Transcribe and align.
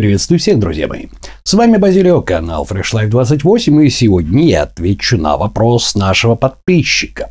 Приветствую 0.00 0.38
всех, 0.38 0.58
друзья 0.58 0.88
мои. 0.88 1.08
С 1.42 1.52
вами 1.52 1.76
Базилио, 1.76 2.22
канал 2.22 2.66
Fresh 2.66 2.94
Life 2.94 3.08
28, 3.08 3.84
и 3.84 3.90
сегодня 3.90 4.44
я 4.46 4.62
отвечу 4.62 5.18
на 5.18 5.36
вопрос 5.36 5.94
нашего 5.94 6.36
подписчика. 6.36 7.30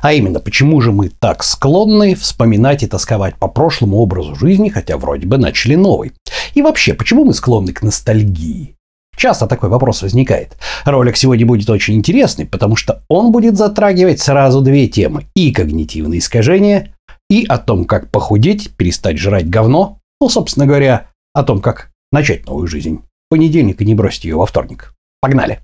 А 0.00 0.14
именно, 0.14 0.40
почему 0.40 0.80
же 0.80 0.90
мы 0.90 1.10
так 1.10 1.44
склонны 1.44 2.14
вспоминать 2.14 2.82
и 2.82 2.86
тосковать 2.86 3.34
по 3.34 3.46
прошлому 3.46 3.98
образу 3.98 4.34
жизни, 4.36 4.70
хотя 4.70 4.96
вроде 4.96 5.26
бы 5.26 5.36
начали 5.36 5.74
новый? 5.74 6.12
И 6.54 6.62
вообще, 6.62 6.94
почему 6.94 7.26
мы 7.26 7.34
склонны 7.34 7.74
к 7.74 7.82
ностальгии? 7.82 8.74
Часто 9.14 9.46
такой 9.46 9.68
вопрос 9.68 10.00
возникает. 10.00 10.56
Ролик 10.86 11.14
сегодня 11.14 11.44
будет 11.44 11.68
очень 11.68 11.96
интересный, 11.96 12.46
потому 12.46 12.76
что 12.76 13.02
он 13.10 13.32
будет 13.32 13.58
затрагивать 13.58 14.18
сразу 14.18 14.62
две 14.62 14.86
темы. 14.86 15.26
И 15.34 15.52
когнитивные 15.52 16.20
искажения, 16.20 16.94
и 17.28 17.44
о 17.44 17.58
том, 17.58 17.84
как 17.84 18.10
похудеть, 18.10 18.74
перестать 18.78 19.18
жрать 19.18 19.50
говно, 19.50 19.98
ну, 20.22 20.30
собственно 20.30 20.64
говоря, 20.64 21.08
о 21.34 21.42
том, 21.42 21.60
как 21.60 21.90
начать 22.12 22.46
новую 22.46 22.66
жизнь. 22.66 23.02
Понедельник 23.28 23.80
и 23.80 23.84
не 23.84 23.94
бросить 23.94 24.24
ее 24.24 24.36
во 24.36 24.46
вторник. 24.46 24.94
Погнали! 25.20 25.60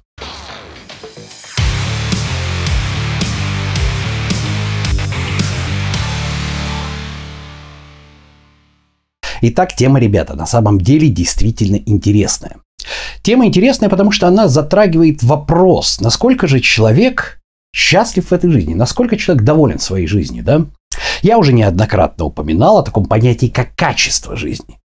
Итак, 9.46 9.74
тема, 9.74 10.00
ребята, 10.00 10.34
на 10.34 10.46
самом 10.46 10.80
деле 10.80 11.08
действительно 11.08 11.76
интересная. 11.76 12.56
Тема 13.22 13.46
интересная, 13.46 13.90
потому 13.90 14.10
что 14.10 14.26
она 14.26 14.48
затрагивает 14.48 15.22
вопрос, 15.22 16.00
насколько 16.00 16.46
же 16.46 16.60
человек 16.60 17.40
счастлив 17.74 18.30
в 18.30 18.32
этой 18.32 18.50
жизни, 18.50 18.72
насколько 18.72 19.16
человек 19.16 19.44
доволен 19.44 19.78
своей 19.78 20.06
жизнью, 20.06 20.44
да? 20.44 20.66
Я 21.22 21.38
уже 21.38 21.52
неоднократно 21.52 22.24
упоминал 22.24 22.78
о 22.78 22.82
таком 22.82 23.06
понятии, 23.06 23.46
как 23.46 23.74
качество 23.74 24.36
жизни. 24.36 24.78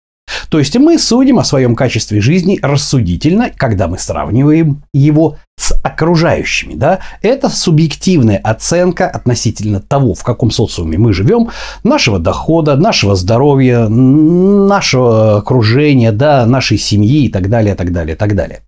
То 0.48 0.58
есть 0.58 0.76
мы 0.76 0.98
судим 0.98 1.38
о 1.38 1.44
своем 1.44 1.74
качестве 1.74 2.20
жизни 2.20 2.58
рассудительно, 2.62 3.50
когда 3.50 3.88
мы 3.88 3.98
сравниваем 3.98 4.82
его 4.92 5.36
с 5.58 5.72
окружающими. 5.82 6.74
Да? 6.74 7.00
Это 7.22 7.48
субъективная 7.48 8.38
оценка 8.38 9.08
относительно 9.08 9.80
того, 9.80 10.14
в 10.14 10.22
каком 10.22 10.50
социуме 10.50 10.98
мы 10.98 11.12
живем, 11.12 11.50
нашего 11.82 12.18
дохода, 12.18 12.76
нашего 12.76 13.16
здоровья, 13.16 13.88
нашего 13.88 15.38
окружения, 15.38 16.12
да, 16.12 16.46
нашей 16.46 16.78
семьи 16.78 17.24
и 17.24 17.28
так 17.28 17.48
далее, 17.48 17.74
так 17.74 17.92
далее, 17.92 18.16
так 18.16 18.34
далее. 18.34 18.60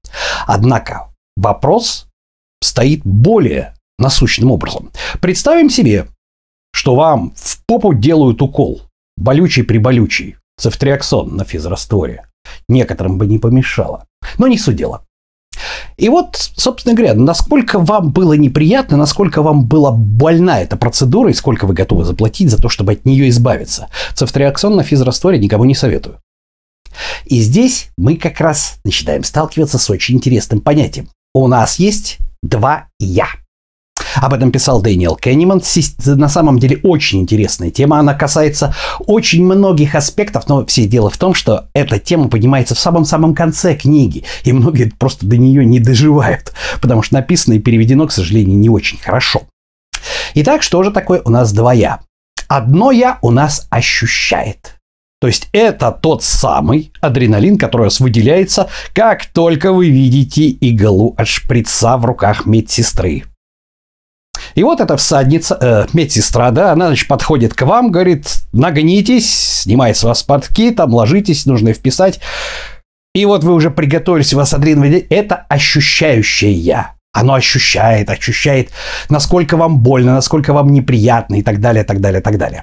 Однако 0.46 1.08
вопрос 1.36 2.06
стоит 2.62 3.02
более 3.04 3.74
насущным 3.98 4.50
образом. 4.50 4.90
Представим 5.20 5.70
себе, 5.70 6.06
что 6.72 6.94
вам 6.94 7.32
в 7.36 7.58
попу 7.66 7.92
делают 7.92 8.40
укол, 8.40 8.82
болючий-приболючий, 9.16 10.36
цефтриаксон 10.58 11.36
на 11.36 11.44
физрастворе. 11.44 12.26
Некоторым 12.68 13.18
бы 13.18 13.26
не 13.26 13.38
помешало. 13.38 14.06
Но 14.38 14.46
не 14.48 14.58
суть 14.58 14.76
дела. 14.76 15.02
И 15.96 16.08
вот, 16.08 16.36
собственно 16.36 16.94
говоря, 16.94 17.14
насколько 17.14 17.78
вам 17.78 18.10
было 18.10 18.34
неприятно, 18.34 18.96
насколько 18.96 19.42
вам 19.42 19.66
была 19.66 19.90
больна 19.90 20.60
эта 20.60 20.76
процедура 20.76 21.30
и 21.30 21.34
сколько 21.34 21.66
вы 21.66 21.74
готовы 21.74 22.04
заплатить 22.04 22.50
за 22.50 22.58
то, 22.58 22.68
чтобы 22.68 22.92
от 22.92 23.04
нее 23.04 23.28
избавиться. 23.28 23.88
Цефтриаксон 24.14 24.76
на 24.76 24.84
физрастворе 24.84 25.38
никому 25.38 25.64
не 25.64 25.74
советую. 25.74 26.20
И 27.24 27.40
здесь 27.40 27.90
мы 27.96 28.16
как 28.16 28.40
раз 28.40 28.76
начинаем 28.84 29.24
сталкиваться 29.24 29.78
с 29.78 29.90
очень 29.90 30.16
интересным 30.16 30.60
понятием. 30.60 31.08
У 31.34 31.46
нас 31.48 31.78
есть 31.78 32.18
два 32.42 32.86
«я». 32.98 33.26
Об 34.20 34.34
этом 34.34 34.50
писал 34.50 34.82
Дэниел 34.82 35.16
Кенниман. 35.16 35.62
На 36.06 36.28
самом 36.28 36.58
деле 36.58 36.78
очень 36.82 37.20
интересная 37.20 37.70
тема. 37.70 37.98
Она 37.98 38.14
касается 38.14 38.74
очень 39.06 39.44
многих 39.44 39.94
аспектов, 39.94 40.48
но 40.48 40.64
все 40.66 40.86
дело 40.86 41.10
в 41.10 41.16
том, 41.16 41.34
что 41.34 41.68
эта 41.72 41.98
тема 41.98 42.28
поднимается 42.28 42.74
в 42.74 42.78
самом-самом 42.78 43.34
конце 43.34 43.74
книги, 43.74 44.24
и 44.44 44.52
многие 44.52 44.92
просто 44.98 45.26
до 45.26 45.36
нее 45.36 45.64
не 45.64 45.80
доживают, 45.80 46.52
потому 46.80 47.02
что 47.02 47.14
написано 47.14 47.54
и 47.54 47.58
переведено, 47.58 48.06
к 48.06 48.12
сожалению, 48.12 48.58
не 48.58 48.68
очень 48.68 48.98
хорошо. 48.98 49.42
Итак, 50.34 50.62
что 50.62 50.82
же 50.82 50.90
такое 50.90 51.22
у 51.24 51.30
нас 51.30 51.52
два 51.52 51.72
«я»? 51.72 52.00
Одно 52.48 52.90
«я» 52.90 53.18
у 53.22 53.30
нас 53.30 53.66
ощущает– 53.70 54.74
то 55.20 55.26
есть 55.26 55.48
это 55.52 55.90
тот 55.90 56.22
самый 56.22 56.92
адреналин, 57.00 57.58
который 57.58 57.82
у 57.82 57.84
вас 57.86 57.98
выделяется, 57.98 58.68
как 58.94 59.26
только 59.26 59.72
вы 59.72 59.90
видите 59.90 60.48
иглу 60.48 61.14
от 61.18 61.26
шприца 61.26 61.96
в 61.96 62.04
руках 62.04 62.46
медсестры. 62.46 63.24
И 64.54 64.62
вот 64.62 64.80
эта 64.80 64.96
всадница, 64.96 65.58
э, 65.60 65.86
медсестра, 65.92 66.50
да, 66.50 66.72
она, 66.72 66.86
значит, 66.86 67.08
подходит 67.08 67.54
к 67.54 67.62
вам, 67.62 67.90
говорит, 67.90 68.26
нагнитесь, 68.52 69.62
снимает 69.62 69.96
с 69.96 70.04
вас 70.04 70.22
портки, 70.22 70.70
там 70.70 70.94
ложитесь, 70.94 71.46
нужно 71.46 71.72
вписать. 71.72 72.20
И 73.14 73.24
вот 73.24 73.44
вы 73.44 73.54
уже 73.54 73.70
приготовились, 73.70 74.32
у 74.34 74.36
вас 74.36 74.52
адреналин, 74.52 75.06
это 75.10 75.46
ощущающее 75.48 76.52
я. 76.52 76.94
Оно 77.12 77.34
ощущает, 77.34 78.10
ощущает, 78.10 78.70
насколько 79.08 79.56
вам 79.56 79.80
больно, 79.80 80.14
насколько 80.14 80.52
вам 80.52 80.72
неприятно 80.72 81.36
и 81.36 81.42
так 81.42 81.60
далее, 81.60 81.84
так 81.84 82.00
далее, 82.00 82.20
так 82.20 82.38
далее. 82.38 82.62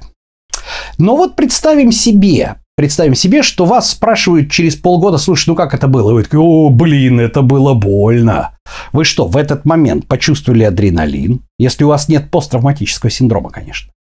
Но 0.97 1.15
вот 1.15 1.35
представим 1.35 1.91
себе, 1.91 2.55
Представим 2.77 3.15
себе, 3.15 3.41
что 3.41 3.65
вас 3.65 3.91
спрашивают 3.91 4.51
через 4.51 4.75
полгода, 4.75 5.17
слушай, 5.17 5.47
ну 5.47 5.55
как 5.55 5.73
это 5.73 5.87
было? 5.87 6.11
И 6.11 6.13
вы 6.13 6.23
такие, 6.23 6.41
о, 6.41 6.69
блин, 6.69 7.21
это 7.21 7.41
было 7.41 7.73
больно. 7.73 8.57
Вы 8.91 9.05
что, 9.05 9.27
в 9.27 9.37
этот 9.37 9.63
момент 9.63 10.07
почувствовали 10.07 10.63
адреналин? 10.63 11.41
Если 11.57 11.85
у 11.85 11.87
вас 11.87 12.09
нет 12.09 12.29
посттравматического 12.31 13.09
синдрома, 13.09 13.49
конечно. 13.49 13.93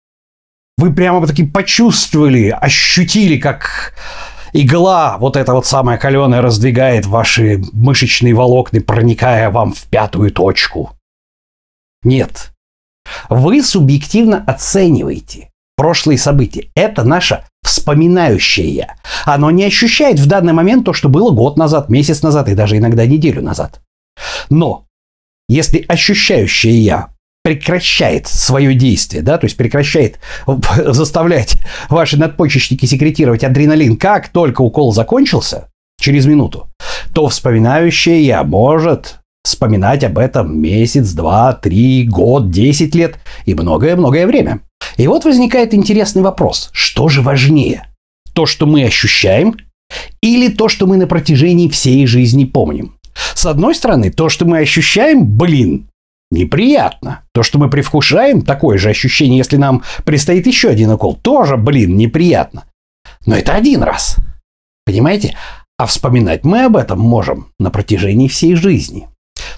Вы 0.78 0.94
прямо 0.94 1.26
таки 1.26 1.44
почувствовали, 1.44 2.48
ощутили, 2.48 3.36
как 3.36 3.92
игла, 4.54 5.18
вот 5.18 5.36
эта 5.36 5.52
вот 5.52 5.66
самая 5.66 5.98
каленая, 5.98 6.40
раздвигает 6.40 7.04
ваши 7.04 7.62
мышечные 7.72 8.32
волокна, 8.32 8.80
проникая 8.80 9.50
вам 9.50 9.74
в 9.74 9.82
пятую 9.84 10.30
точку. 10.30 10.92
Нет. 12.04 12.52
Вы 13.28 13.62
субъективно 13.62 14.42
оцениваете 14.46 15.50
прошлые 15.76 16.16
события. 16.16 16.70
Это 16.74 17.04
наше 17.04 17.44
вспоминающее. 17.62 18.94
Оно 19.24 19.50
не 19.50 19.64
ощущает 19.64 20.18
в 20.18 20.26
данный 20.26 20.52
момент 20.52 20.84
то, 20.84 20.92
что 20.92 21.08
было 21.08 21.30
год 21.30 21.56
назад, 21.56 21.88
месяц 21.88 22.22
назад 22.22 22.48
и 22.48 22.54
даже 22.54 22.76
иногда 22.76 23.06
неделю 23.06 23.42
назад. 23.42 23.80
Но 24.50 24.86
если 25.48 25.84
ощущающее 25.86 26.78
я 26.78 27.08
прекращает 27.44 28.28
свое 28.28 28.74
действие, 28.74 29.22
да, 29.22 29.38
то 29.38 29.46
есть 29.46 29.56
прекращает 29.56 30.18
заставлять 30.76 31.56
ваши 31.88 32.16
надпочечники 32.16 32.86
секретировать 32.86 33.44
адреналин, 33.44 33.96
как 33.96 34.28
только 34.28 34.62
укол 34.62 34.92
закончился, 34.92 35.68
через 36.00 36.26
минуту, 36.26 36.68
то 37.14 37.28
вспоминающее 37.28 38.24
я 38.24 38.42
может 38.44 39.20
вспоминать 39.44 40.04
об 40.04 40.18
этом 40.18 40.60
месяц, 40.60 41.12
два, 41.12 41.52
три, 41.52 42.06
год, 42.06 42.50
десять 42.50 42.94
лет 42.94 43.18
и 43.44 43.54
многое-многое 43.54 44.26
время. 44.26 44.60
И 44.96 45.06
вот 45.06 45.24
возникает 45.24 45.74
интересный 45.74 46.22
вопрос. 46.22 46.70
Что 46.72 47.08
же 47.08 47.22
важнее? 47.22 47.88
То, 48.34 48.46
что 48.46 48.66
мы 48.66 48.84
ощущаем, 48.84 49.56
или 50.22 50.48
то, 50.48 50.68
что 50.68 50.86
мы 50.86 50.96
на 50.96 51.06
протяжении 51.06 51.68
всей 51.68 52.06
жизни 52.06 52.44
помним? 52.44 52.96
С 53.34 53.44
одной 53.46 53.74
стороны, 53.74 54.10
то, 54.10 54.28
что 54.28 54.44
мы 54.46 54.58
ощущаем, 54.58 55.26
блин, 55.26 55.88
неприятно. 56.30 57.20
То, 57.34 57.42
что 57.42 57.58
мы 57.58 57.68
привкушаем, 57.68 58.42
такое 58.42 58.78
же 58.78 58.88
ощущение, 58.88 59.38
если 59.38 59.56
нам 59.56 59.82
предстоит 60.04 60.46
еще 60.46 60.70
один 60.70 60.90
укол, 60.90 61.14
тоже, 61.14 61.56
блин, 61.56 61.96
неприятно. 61.96 62.64
Но 63.26 63.36
это 63.36 63.54
один 63.54 63.82
раз. 63.82 64.16
Понимаете? 64.86 65.36
А 65.78 65.86
вспоминать 65.86 66.44
мы 66.44 66.64
об 66.64 66.76
этом 66.76 67.00
можем 67.00 67.48
на 67.58 67.70
протяжении 67.70 68.28
всей 68.28 68.54
жизни. 68.54 69.08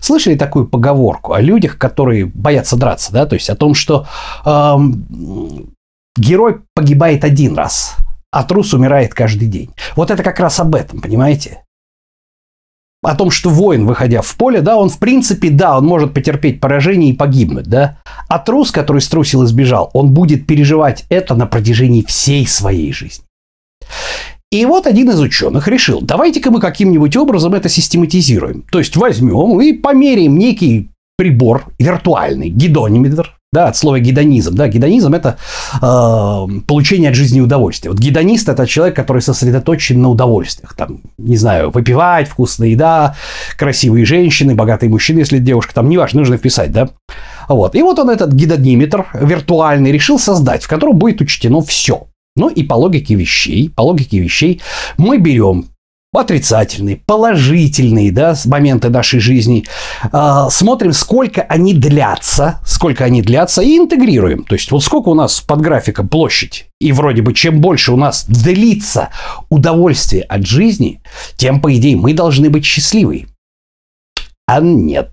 Слышали 0.04 0.34
такую 0.34 0.66
поговорку 0.66 1.32
о 1.32 1.40
людях, 1.40 1.78
которые 1.78 2.26
боятся 2.26 2.76
драться, 2.76 3.10
да, 3.10 3.24
то 3.24 3.36
есть 3.36 3.48
о 3.48 3.56
том, 3.56 3.72
что 3.72 4.06
эм, 4.44 5.72
герой 6.14 6.60
погибает 6.74 7.24
один 7.24 7.56
раз, 7.56 7.96
а 8.30 8.44
трус 8.44 8.74
умирает 8.74 9.14
каждый 9.14 9.48
день. 9.48 9.70
Вот 9.96 10.10
это 10.10 10.22
как 10.22 10.40
раз 10.40 10.60
об 10.60 10.74
этом, 10.74 11.00
понимаете? 11.00 11.64
О 13.02 13.16
том, 13.16 13.30
что 13.30 13.48
воин, 13.48 13.86
выходя 13.86 14.20
в 14.20 14.36
поле, 14.36 14.60
да, 14.60 14.76
он 14.76 14.90
в 14.90 14.98
принципе, 14.98 15.48
да, 15.48 15.78
он 15.78 15.86
может 15.86 16.12
потерпеть 16.12 16.60
поражение 16.60 17.14
и 17.14 17.16
погибнуть, 17.16 17.66
да. 17.66 17.96
А 18.28 18.38
трус, 18.38 18.72
который 18.72 19.00
струсил 19.00 19.44
и 19.44 19.46
сбежал, 19.46 19.88
он 19.94 20.12
будет 20.12 20.46
переживать 20.46 21.06
это 21.08 21.34
на 21.34 21.46
протяжении 21.46 22.02
всей 22.02 22.46
своей 22.46 22.92
жизни. 22.92 23.24
И 24.54 24.64
вот 24.66 24.86
один 24.86 25.10
из 25.10 25.18
ученых 25.18 25.66
решил, 25.66 26.00
давайте-ка 26.00 26.48
мы 26.52 26.60
каким-нибудь 26.60 27.16
образом 27.16 27.54
это 27.54 27.68
систематизируем. 27.68 28.64
То 28.70 28.78
есть 28.78 28.96
возьмем 28.96 29.60
и 29.60 29.72
померяем 29.72 30.38
некий 30.38 30.90
прибор 31.16 31.64
виртуальный, 31.80 32.50
гидониметр, 32.50 33.36
да, 33.52 33.66
от 33.66 33.76
слова 33.76 33.98
гедонизм. 33.98 34.54
Да, 34.54 34.68
гедонизм– 34.68 35.12
это 35.14 35.38
э, 35.82 36.60
получение 36.68 37.10
от 37.10 37.16
жизни 37.16 37.40
удовольствия. 37.40 37.90
Вот 37.90 37.98
гедонист– 37.98 38.48
это 38.48 38.64
человек, 38.68 38.94
который 38.94 39.22
сосредоточен 39.22 40.00
на 40.00 40.08
удовольствиях. 40.08 40.74
Там, 40.74 41.00
не 41.18 41.36
знаю, 41.36 41.72
выпивать, 41.72 42.28
вкусная 42.28 42.68
еда, 42.68 43.16
красивые 43.58 44.04
женщины, 44.04 44.54
богатые 44.54 44.88
мужчины, 44.88 45.18
если 45.18 45.38
девушка, 45.38 45.74
там, 45.74 45.88
неважно, 45.88 46.20
нужно 46.20 46.36
вписать, 46.36 46.70
да. 46.70 46.90
Вот. 47.48 47.74
И 47.74 47.82
вот 47.82 47.98
он 47.98 48.08
этот 48.08 48.32
гидониметр 48.32 49.06
виртуальный 49.14 49.90
решил 49.90 50.20
создать, 50.20 50.62
в 50.62 50.68
котором 50.68 50.96
будет 50.96 51.20
учтено 51.20 51.60
все. 51.60 52.06
Ну 52.36 52.48
и 52.48 52.62
по 52.62 52.74
логике 52.74 53.14
вещей, 53.14 53.70
по 53.70 53.82
логике 53.82 54.18
вещей 54.18 54.60
мы 54.98 55.18
берем 55.18 55.66
отрицательные, 56.12 56.96
положительные 56.96 58.12
да, 58.12 58.36
моменты 58.44 58.88
нашей 58.88 59.20
жизни, 59.20 59.64
э, 60.12 60.46
смотрим, 60.50 60.92
сколько 60.92 61.42
они 61.42 61.74
длятся, 61.74 62.60
сколько 62.64 63.04
они 63.04 63.22
длятся, 63.22 63.62
и 63.62 63.76
интегрируем. 63.76 64.44
То 64.44 64.54
есть 64.54 64.70
вот 64.70 64.82
сколько 64.82 65.08
у 65.08 65.14
нас 65.14 65.40
под 65.40 65.60
графиком 65.60 66.08
площадь, 66.08 66.66
и 66.80 66.92
вроде 66.92 67.22
бы 67.22 67.34
чем 67.34 67.60
больше 67.60 67.92
у 67.92 67.96
нас 67.96 68.26
длится 68.26 69.10
удовольствие 69.48 70.22
от 70.22 70.46
жизни, 70.46 71.02
тем, 71.36 71.60
по 71.60 71.74
идее, 71.74 71.96
мы 71.96 72.14
должны 72.14 72.50
быть 72.50 72.64
счастливы. 72.64 73.26
А 74.46 74.60
нет. 74.60 75.12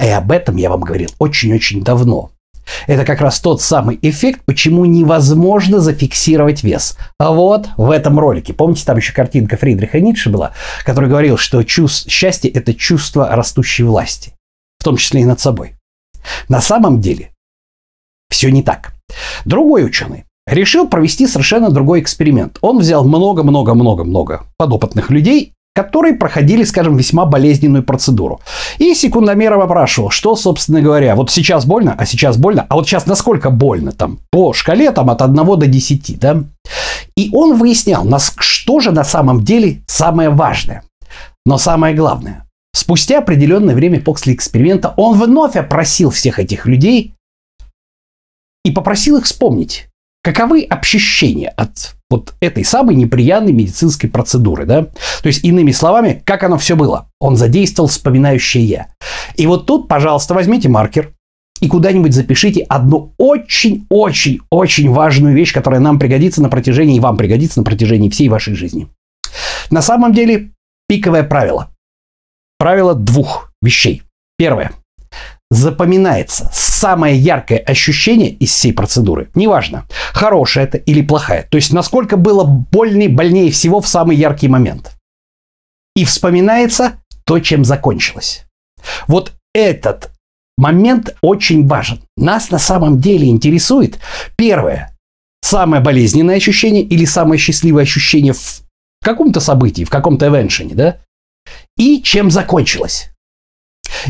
И 0.00 0.06
об 0.06 0.30
этом 0.30 0.56
я 0.56 0.70
вам 0.70 0.82
говорил 0.82 1.10
очень-очень 1.18 1.82
давно. 1.82 2.30
Это 2.86 3.04
как 3.04 3.20
раз 3.20 3.40
тот 3.40 3.60
самый 3.62 3.98
эффект, 4.02 4.42
почему 4.44 4.84
невозможно 4.84 5.80
зафиксировать 5.80 6.62
вес. 6.62 6.96
А 7.18 7.32
вот 7.32 7.68
в 7.76 7.90
этом 7.90 8.18
ролике. 8.18 8.52
Помните, 8.52 8.84
там 8.84 8.96
еще 8.96 9.12
картинка 9.12 9.56
Фридриха 9.56 10.00
Ницше 10.00 10.30
была, 10.30 10.52
который 10.84 11.08
говорил, 11.08 11.36
что 11.36 11.62
чувств, 11.62 12.10
счастье– 12.10 12.50
это 12.52 12.74
чувство 12.74 13.28
растущей 13.34 13.84
власти, 13.84 14.34
в 14.78 14.84
том 14.84 14.96
числе 14.96 15.22
и 15.22 15.24
над 15.24 15.40
собой. 15.40 15.74
На 16.48 16.60
самом 16.60 17.00
деле 17.00 17.30
все 18.30 18.50
не 18.50 18.62
так. 18.62 18.94
Другой 19.44 19.84
ученый 19.84 20.24
решил 20.46 20.88
провести 20.88 21.26
совершенно 21.26 21.70
другой 21.70 22.00
эксперимент. 22.00 22.58
Он 22.60 22.78
взял 22.78 23.04
много-много-много-много 23.04 24.46
подопытных 24.56 25.10
людей 25.10 25.54
которые 25.74 26.14
проходили, 26.14 26.64
скажем, 26.64 26.96
весьма 26.96 27.24
болезненную 27.24 27.82
процедуру. 27.82 28.40
И 28.78 28.94
секундомером 28.94 29.60
опрашивал, 29.60 30.10
что, 30.10 30.36
собственно 30.36 30.80
говоря, 30.80 31.16
вот 31.16 31.30
сейчас 31.30 31.64
больно, 31.64 31.94
а 31.96 32.04
сейчас 32.04 32.36
больно, 32.36 32.66
а 32.68 32.74
вот 32.74 32.86
сейчас 32.86 33.06
насколько 33.06 33.50
больно 33.50 33.92
там 33.92 34.18
по 34.30 34.52
шкале 34.52 34.90
там 34.90 35.10
от 35.10 35.22
1 35.22 35.34
до 35.34 35.66
10, 35.66 36.18
да? 36.18 36.44
И 37.16 37.30
он 37.32 37.56
выяснял, 37.56 38.06
что 38.38 38.80
же 38.80 38.92
на 38.92 39.04
самом 39.04 39.44
деле 39.44 39.82
самое 39.86 40.28
важное. 40.30 40.82
Но 41.44 41.58
самое 41.58 41.94
главное, 41.94 42.46
спустя 42.74 43.18
определенное 43.18 43.74
время 43.74 44.00
после 44.00 44.34
эксперимента 44.34 44.94
он 44.96 45.18
вновь 45.18 45.56
опросил 45.56 46.10
всех 46.10 46.38
этих 46.38 46.66
людей 46.66 47.14
и 48.64 48.70
попросил 48.70 49.16
их 49.16 49.24
вспомнить, 49.24 49.88
каковы 50.22 50.64
ощущения 50.64 51.48
от 51.48 51.94
вот 52.10 52.34
этой 52.40 52.64
самой 52.64 52.94
неприятной 52.94 53.52
медицинской 53.52 54.08
процедуры, 54.08 54.64
да? 54.66 54.84
То 54.84 55.26
есть, 55.26 55.44
иными 55.44 55.72
словами, 55.72 56.22
как 56.24 56.42
оно 56.44 56.58
все 56.58 56.76
было? 56.76 57.08
Он 57.20 57.36
задействовал 57.36 57.88
вспоминающее 57.88 58.64
«я». 58.64 58.86
И 59.36 59.46
вот 59.46 59.66
тут, 59.66 59.88
пожалуйста, 59.88 60.34
возьмите 60.34 60.68
маркер 60.68 61.12
и 61.60 61.68
куда-нибудь 61.68 62.12
запишите 62.12 62.62
одну 62.62 63.14
очень-очень-очень 63.18 64.90
важную 64.90 65.34
вещь, 65.34 65.54
которая 65.54 65.80
нам 65.80 65.98
пригодится 65.98 66.42
на 66.42 66.48
протяжении, 66.48 66.96
и 66.96 67.00
вам 67.00 67.16
пригодится 67.16 67.60
на 67.60 67.64
протяжении 67.64 68.10
всей 68.10 68.28
вашей 68.28 68.54
жизни. 68.54 68.88
На 69.70 69.80
самом 69.80 70.12
деле, 70.12 70.50
пиковое 70.88 71.22
правило. 71.22 71.70
Правило 72.58 72.94
двух 72.94 73.52
вещей. 73.62 74.02
Первое– 74.36 74.72
запоминается 75.52 76.50
самое 76.52 77.16
яркое 77.16 77.58
ощущение 77.58 78.30
из 78.30 78.50
всей 78.50 78.72
процедуры. 78.72 79.30
Неважно, 79.34 79.86
хорошая 80.12 80.64
это 80.64 80.78
или 80.78 81.02
плохая. 81.02 81.46
То 81.50 81.56
есть, 81.56 81.72
насколько 81.72 82.16
было 82.16 82.44
больнее, 82.44 83.08
больнее 83.08 83.50
всего 83.50 83.80
в 83.80 83.88
самый 83.88 84.16
яркий 84.16 84.48
момент. 84.48 84.92
И 85.94 86.04
вспоминается 86.04 86.98
то, 87.26 87.38
чем 87.38 87.64
закончилось. 87.64 88.44
Вот 89.06 89.32
этот 89.54 90.10
момент 90.56 91.14
очень 91.20 91.66
важен. 91.66 92.00
Нас 92.16 92.50
на 92.50 92.58
самом 92.58 93.00
деле 93.00 93.28
интересует 93.28 93.98
первое, 94.36 94.96
самое 95.42 95.82
болезненное 95.82 96.36
ощущение 96.36 96.82
или 96.82 97.04
самое 97.04 97.38
счастливое 97.38 97.82
ощущение 97.82 98.32
в 98.32 98.62
каком-то 99.04 99.40
событии, 99.40 99.84
в 99.84 99.90
каком-то 99.90 100.28
эвеншене, 100.28 100.74
да? 100.74 100.96
И 101.76 102.00
чем 102.02 102.30
закончилось. 102.30 103.11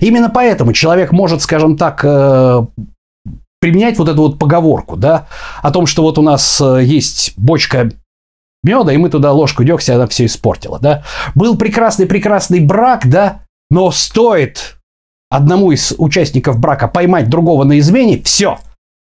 Именно 0.01 0.31
поэтому 0.31 0.73
человек 0.73 1.13
может, 1.13 1.43
скажем 1.43 1.77
так, 1.77 2.05
э, 2.05 2.67
применять 3.61 3.99
вот 3.99 4.09
эту 4.09 4.23
вот 4.23 4.39
поговорку, 4.39 4.97
да, 4.97 5.29
о 5.63 5.71
том, 5.71 5.87
что 5.87 6.03
вот 6.03 6.19
у 6.19 6.23
нас 6.23 6.61
э, 6.61 6.83
есть 6.83 7.35
бочка 7.37 7.91
меда, 8.65 8.93
и 8.93 8.97
мы 8.97 9.09
туда 9.09 9.33
ложку 9.33 9.65
дегтя, 9.65 9.95
она 9.95 10.07
все 10.07 10.27
испортила, 10.27 10.79
да. 10.81 11.05
Был 11.35 11.57
прекрасный-прекрасный 11.57 12.61
брак, 12.61 13.09
да, 13.09 13.41
но 13.71 13.91
стоит 13.91 14.77
одному 15.31 15.73
из 15.73 15.95
участников 15.97 16.59
брака 16.59 16.89
поймать 16.89 17.31
другого 17.31 17.65
на 17.65 17.79
измене, 17.79 18.21
все, 18.23 18.59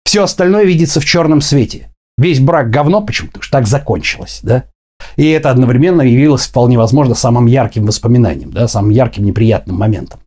все 0.03 0.23
остальное 0.23 0.65
видится 0.65 0.99
в 0.99 1.05
черном 1.05 1.41
свете. 1.41 1.93
Весь 2.17 2.39
брак 2.39 2.69
говно, 2.69 3.01
почему? 3.01 3.29
Потому 3.29 3.43
что 3.43 3.51
так 3.51 3.67
закончилось, 3.67 4.39
да. 4.43 4.65
И 5.15 5.29
это 5.29 5.49
одновременно 5.49 6.01
явилось 6.01 6.47
вполне 6.47 6.77
возможно 6.77 7.15
самым 7.15 7.45
ярким 7.45 7.85
воспоминанием, 7.85 8.51
да, 8.51 8.67
самым 8.67 8.89
ярким 8.89 9.23
неприятным 9.23 9.77
моментом. 9.77 10.19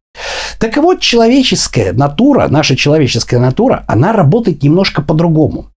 Так 0.62 0.76
вот, 0.76 1.00
человеческая 1.00 1.92
натура, 1.92 2.46
наша 2.46 2.76
человеческая 2.76 3.40
натура, 3.40 3.84
она 3.88 4.12
работает 4.12 4.62
немножко 4.62 5.02
по-другому. 5.02 5.72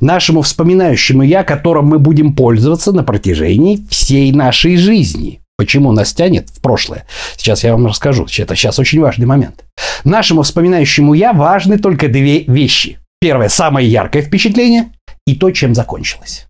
Нашему 0.00 0.40
вспоминающему 0.40 1.22
«я», 1.22 1.44
которым 1.44 1.88
мы 1.88 1.98
будем 1.98 2.32
пользоваться 2.34 2.92
на 2.92 3.04
протяжении 3.04 3.84
всей 3.90 4.32
нашей 4.32 4.78
жизни. 4.78 5.42
Почему 5.58 5.92
нас 5.92 6.14
тянет 6.14 6.48
в 6.48 6.62
прошлое? 6.62 7.04
Сейчас 7.36 7.64
я 7.64 7.72
вам 7.72 7.86
расскажу. 7.86 8.26
Это 8.38 8.56
сейчас 8.56 8.78
очень 8.78 9.02
важный 9.02 9.26
момент. 9.26 9.62
Нашему 10.04 10.40
вспоминающему 10.40 11.12
«я» 11.12 11.34
важны 11.34 11.78
только 11.78 12.08
две 12.08 12.44
вещи. 12.44 13.00
Первое– 13.20 13.48
самое 13.50 13.86
яркое 13.86 14.22
впечатление 14.22 14.90
и 15.26 15.36
то, 15.36 15.50
чем 15.50 15.74
закончилось. 15.74 16.46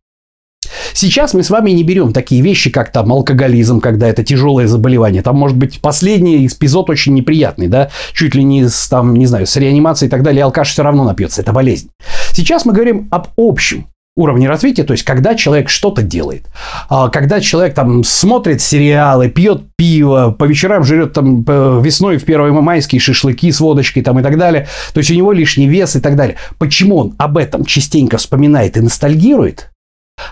Сейчас 0.93 1.35
мы 1.35 1.43
с 1.43 1.51
вами 1.51 1.71
не 1.71 1.83
берем 1.85 2.13
такие 2.13 2.43
вещи, 2.43 2.71
как 2.71 2.93
там 2.93 3.13
алкоголизм, 3.13 3.81
когда 3.81 4.09
это 4.09 4.23
тяжелое 4.23 4.67
заболевание. 4.67 5.23
Там 5.23 5.37
может 5.37 5.57
быть 5.57 5.81
последний 5.81 6.47
эпизод 6.47 6.91
очень 6.91 7.15
неприятный, 7.15 7.69
да, 7.69 7.91
чуть 8.13 8.35
ли 8.35 8.45
не 8.45 8.69
с, 8.69 8.89
там, 8.89 9.15
не 9.15 9.27
знаю, 9.27 9.47
с 9.47 9.57
реанимацией 9.57 10.09
и 10.09 10.11
так 10.11 10.23
далее, 10.23 10.45
алкаш 10.45 10.71
все 10.71 10.83
равно 10.83 11.05
напьется, 11.05 11.43
это 11.43 11.53
болезнь. 11.53 11.91
Сейчас 12.33 12.65
мы 12.65 12.73
говорим 12.73 13.09
об 13.11 13.29
общем 13.37 13.87
уровне 14.17 14.49
развития, 14.49 14.85
то 14.85 14.93
есть 14.93 15.05
когда 15.05 15.35
человек 15.35 15.69
что-то 15.69 16.03
делает, 16.03 16.47
а, 16.89 17.09
когда 17.09 17.41
человек 17.41 17.75
там 17.75 18.05
смотрит 18.05 18.61
сериалы, 18.61 19.29
пьет 19.29 19.65
пиво, 19.77 20.31
по 20.31 20.45
вечерам 20.45 20.85
жрет 20.85 21.15
там 21.15 21.43
весной 21.83 22.19
в 22.19 22.25
первые 22.25 22.53
майские 22.53 23.01
шашлыки 23.01 23.51
с 23.51 23.59
водочкой 23.59 24.03
там 24.05 24.21
и 24.21 24.23
так 24.23 24.39
далее, 24.39 24.69
то 24.93 24.99
есть 24.99 25.11
у 25.11 25.15
него 25.15 25.33
лишний 25.33 25.67
вес 25.67 25.97
и 25.97 26.01
так 26.01 26.15
далее. 26.15 26.37
Почему 26.59 26.97
он 26.97 27.15
об 27.19 27.37
этом 27.37 27.65
частенько 27.65 28.19
вспоминает 28.19 28.77
и 28.77 28.81
ностальгирует? 28.81 29.71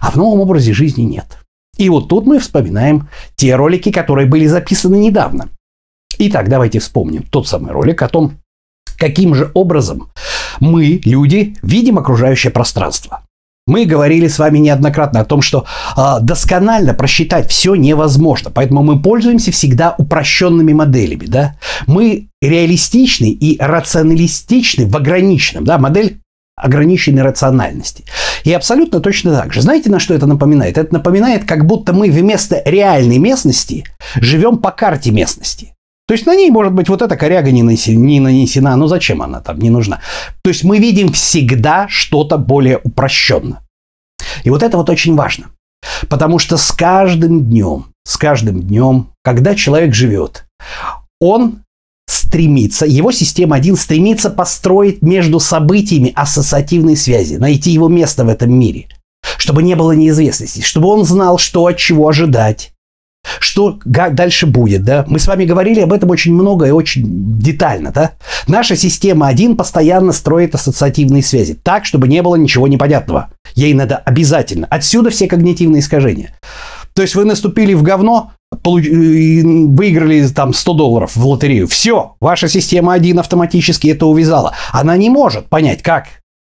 А 0.00 0.10
в 0.10 0.16
новом 0.16 0.40
образе 0.40 0.72
жизни 0.72 1.02
нет. 1.02 1.38
И 1.78 1.88
вот 1.88 2.08
тут 2.08 2.26
мы 2.26 2.38
вспоминаем 2.38 3.08
те 3.36 3.54
ролики, 3.56 3.90
которые 3.90 4.26
были 4.26 4.46
записаны 4.46 4.96
недавно. 4.96 5.48
Итак, 6.18 6.48
давайте 6.48 6.78
вспомним 6.78 7.22
тот 7.22 7.48
самый 7.48 7.72
ролик 7.72 8.02
о 8.02 8.08
том, 8.08 8.38
каким 8.98 9.34
же 9.34 9.50
образом 9.54 10.10
мы, 10.60 11.00
люди, 11.04 11.56
видим 11.62 11.98
окружающее 11.98 12.52
пространство. 12.52 13.22
Мы 13.66 13.84
говорили 13.84 14.26
с 14.26 14.40
вами 14.40 14.58
неоднократно 14.58 15.20
о 15.20 15.24
том, 15.24 15.40
что 15.40 15.66
э, 15.96 16.16
досконально 16.20 16.94
просчитать 16.94 17.48
все 17.48 17.76
невозможно, 17.76 18.50
поэтому 18.50 18.82
мы 18.82 19.00
пользуемся 19.00 19.52
всегда 19.52 19.94
упрощенными 19.98 20.72
моделями. 20.72 21.26
Да? 21.26 21.54
Мы 21.86 22.28
реалистичны 22.40 23.30
и 23.30 23.56
рационалистичны 23.60 24.86
в 24.86 24.96
ограниченном. 24.96 25.64
Да? 25.64 25.78
Модель 25.78 26.21
ограниченной 26.56 27.22
рациональности. 27.22 28.04
И 28.44 28.52
абсолютно 28.52 29.00
точно 29.00 29.36
так 29.36 29.52
же. 29.52 29.62
Знаете, 29.62 29.90
на 29.90 30.00
что 30.00 30.14
это 30.14 30.26
напоминает? 30.26 30.78
Это 30.78 30.92
напоминает, 30.92 31.44
как 31.44 31.66
будто 31.66 31.92
мы 31.92 32.10
вместо 32.10 32.62
реальной 32.64 33.18
местности 33.18 33.84
живем 34.16 34.58
по 34.58 34.70
карте 34.70 35.10
местности. 35.10 35.74
То 36.06 36.14
есть 36.14 36.26
на 36.26 36.34
ней, 36.34 36.50
может 36.50 36.72
быть, 36.72 36.88
вот 36.88 37.00
эта 37.00 37.16
коряга 37.16 37.50
не, 37.52 37.62
нанесена, 37.62 37.98
не 37.98 38.20
нанесена, 38.20 38.76
но 38.76 38.86
зачем 38.86 39.22
она 39.22 39.40
там 39.40 39.58
не 39.58 39.70
нужна? 39.70 40.00
То 40.42 40.50
есть 40.50 40.64
мы 40.64 40.78
видим 40.78 41.12
всегда 41.12 41.86
что-то 41.88 42.38
более 42.38 42.78
упрощенно. 42.82 43.60
И 44.44 44.50
вот 44.50 44.62
это 44.62 44.76
вот 44.76 44.90
очень 44.90 45.14
важно. 45.14 45.46
Потому 46.08 46.38
что 46.38 46.56
с 46.56 46.72
каждым 46.72 47.44
днем, 47.44 47.86
с 48.04 48.16
каждым 48.16 48.62
днем, 48.62 49.08
когда 49.22 49.54
человек 49.54 49.94
живет, 49.94 50.44
он 51.20 51.62
стремится, 52.06 52.86
его 52.86 53.12
система 53.12 53.56
1 53.56 53.76
стремится 53.76 54.30
построить 54.30 55.02
между 55.02 55.40
событиями 55.40 56.12
ассоциативные 56.14 56.96
связи, 56.96 57.36
найти 57.36 57.70
его 57.70 57.88
место 57.88 58.24
в 58.24 58.28
этом 58.28 58.52
мире, 58.52 58.88
чтобы 59.38 59.62
не 59.62 59.74
было 59.76 59.92
неизвестности, 59.92 60.60
чтобы 60.60 60.88
он 60.88 61.04
знал, 61.04 61.38
что 61.38 61.66
от 61.66 61.76
чего 61.76 62.08
ожидать, 62.08 62.72
что 63.38 63.78
дальше 63.84 64.46
будет, 64.46 64.82
да? 64.84 65.04
Мы 65.06 65.18
с 65.18 65.28
вами 65.28 65.44
говорили 65.44 65.80
об 65.80 65.92
этом 65.92 66.10
очень 66.10 66.34
много 66.34 66.66
и 66.66 66.70
очень 66.70 67.04
детально, 67.38 67.92
да? 67.92 68.12
Наша 68.48 68.76
система 68.76 69.28
1 69.28 69.56
постоянно 69.56 70.12
строит 70.12 70.54
ассоциативные 70.54 71.22
связи 71.22 71.54
так, 71.54 71.84
чтобы 71.84 72.08
не 72.08 72.20
было 72.20 72.34
ничего 72.34 72.66
непонятного. 72.66 73.30
Ей 73.54 73.74
надо 73.74 73.96
обязательно. 73.96 74.66
Отсюда 74.70 75.10
все 75.10 75.28
когнитивные 75.28 75.80
искажения. 75.80 76.34
То 76.94 77.02
есть 77.02 77.14
вы 77.14 77.24
наступили 77.24 77.74
в 77.74 77.82
говно, 77.82 78.32
выиграли 78.64 80.26
там 80.28 80.52
100 80.52 80.74
долларов 80.74 81.16
в 81.16 81.26
лотерею. 81.26 81.66
Все, 81.66 82.16
ваша 82.20 82.48
система 82.48 82.92
1 82.94 83.18
автоматически 83.18 83.88
это 83.88 84.06
увязала. 84.06 84.54
Она 84.72 84.96
не 84.96 85.10
может 85.10 85.48
понять, 85.48 85.82
как 85.82 86.08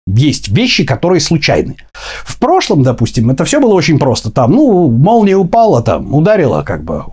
есть 0.06 0.48
вещи, 0.48 0.84
которые 0.84 1.20
случайны. 1.20 1.76
В 2.24 2.38
прошлом, 2.38 2.82
допустим, 2.82 3.30
это 3.30 3.44
все 3.44 3.60
было 3.60 3.74
очень 3.74 3.98
просто. 3.98 4.30
Там, 4.30 4.52
ну, 4.52 4.90
молния 4.90 5.36
упала, 5.36 5.82
там, 5.82 6.14
ударила, 6.14 6.62
как 6.62 6.84
бы, 6.84 7.04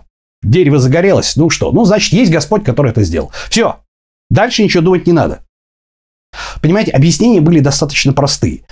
дерево 0.42 0.78
загорелось. 0.78 1.34
Ну 1.36 1.50
что, 1.50 1.72
ну, 1.72 1.84
значит, 1.84 2.12
есть 2.12 2.30
Господь, 2.30 2.64
который 2.64 2.90
это 2.92 3.02
сделал. 3.02 3.32
Все. 3.48 3.76
Дальше 4.30 4.62
ничего 4.62 4.82
думать 4.82 5.06
не 5.06 5.12
надо. 5.12 5.44
Понимаете, 6.60 6.92
объяснения 6.92 7.40
были 7.40 7.60
достаточно 7.60 8.12
простые. 8.12 8.62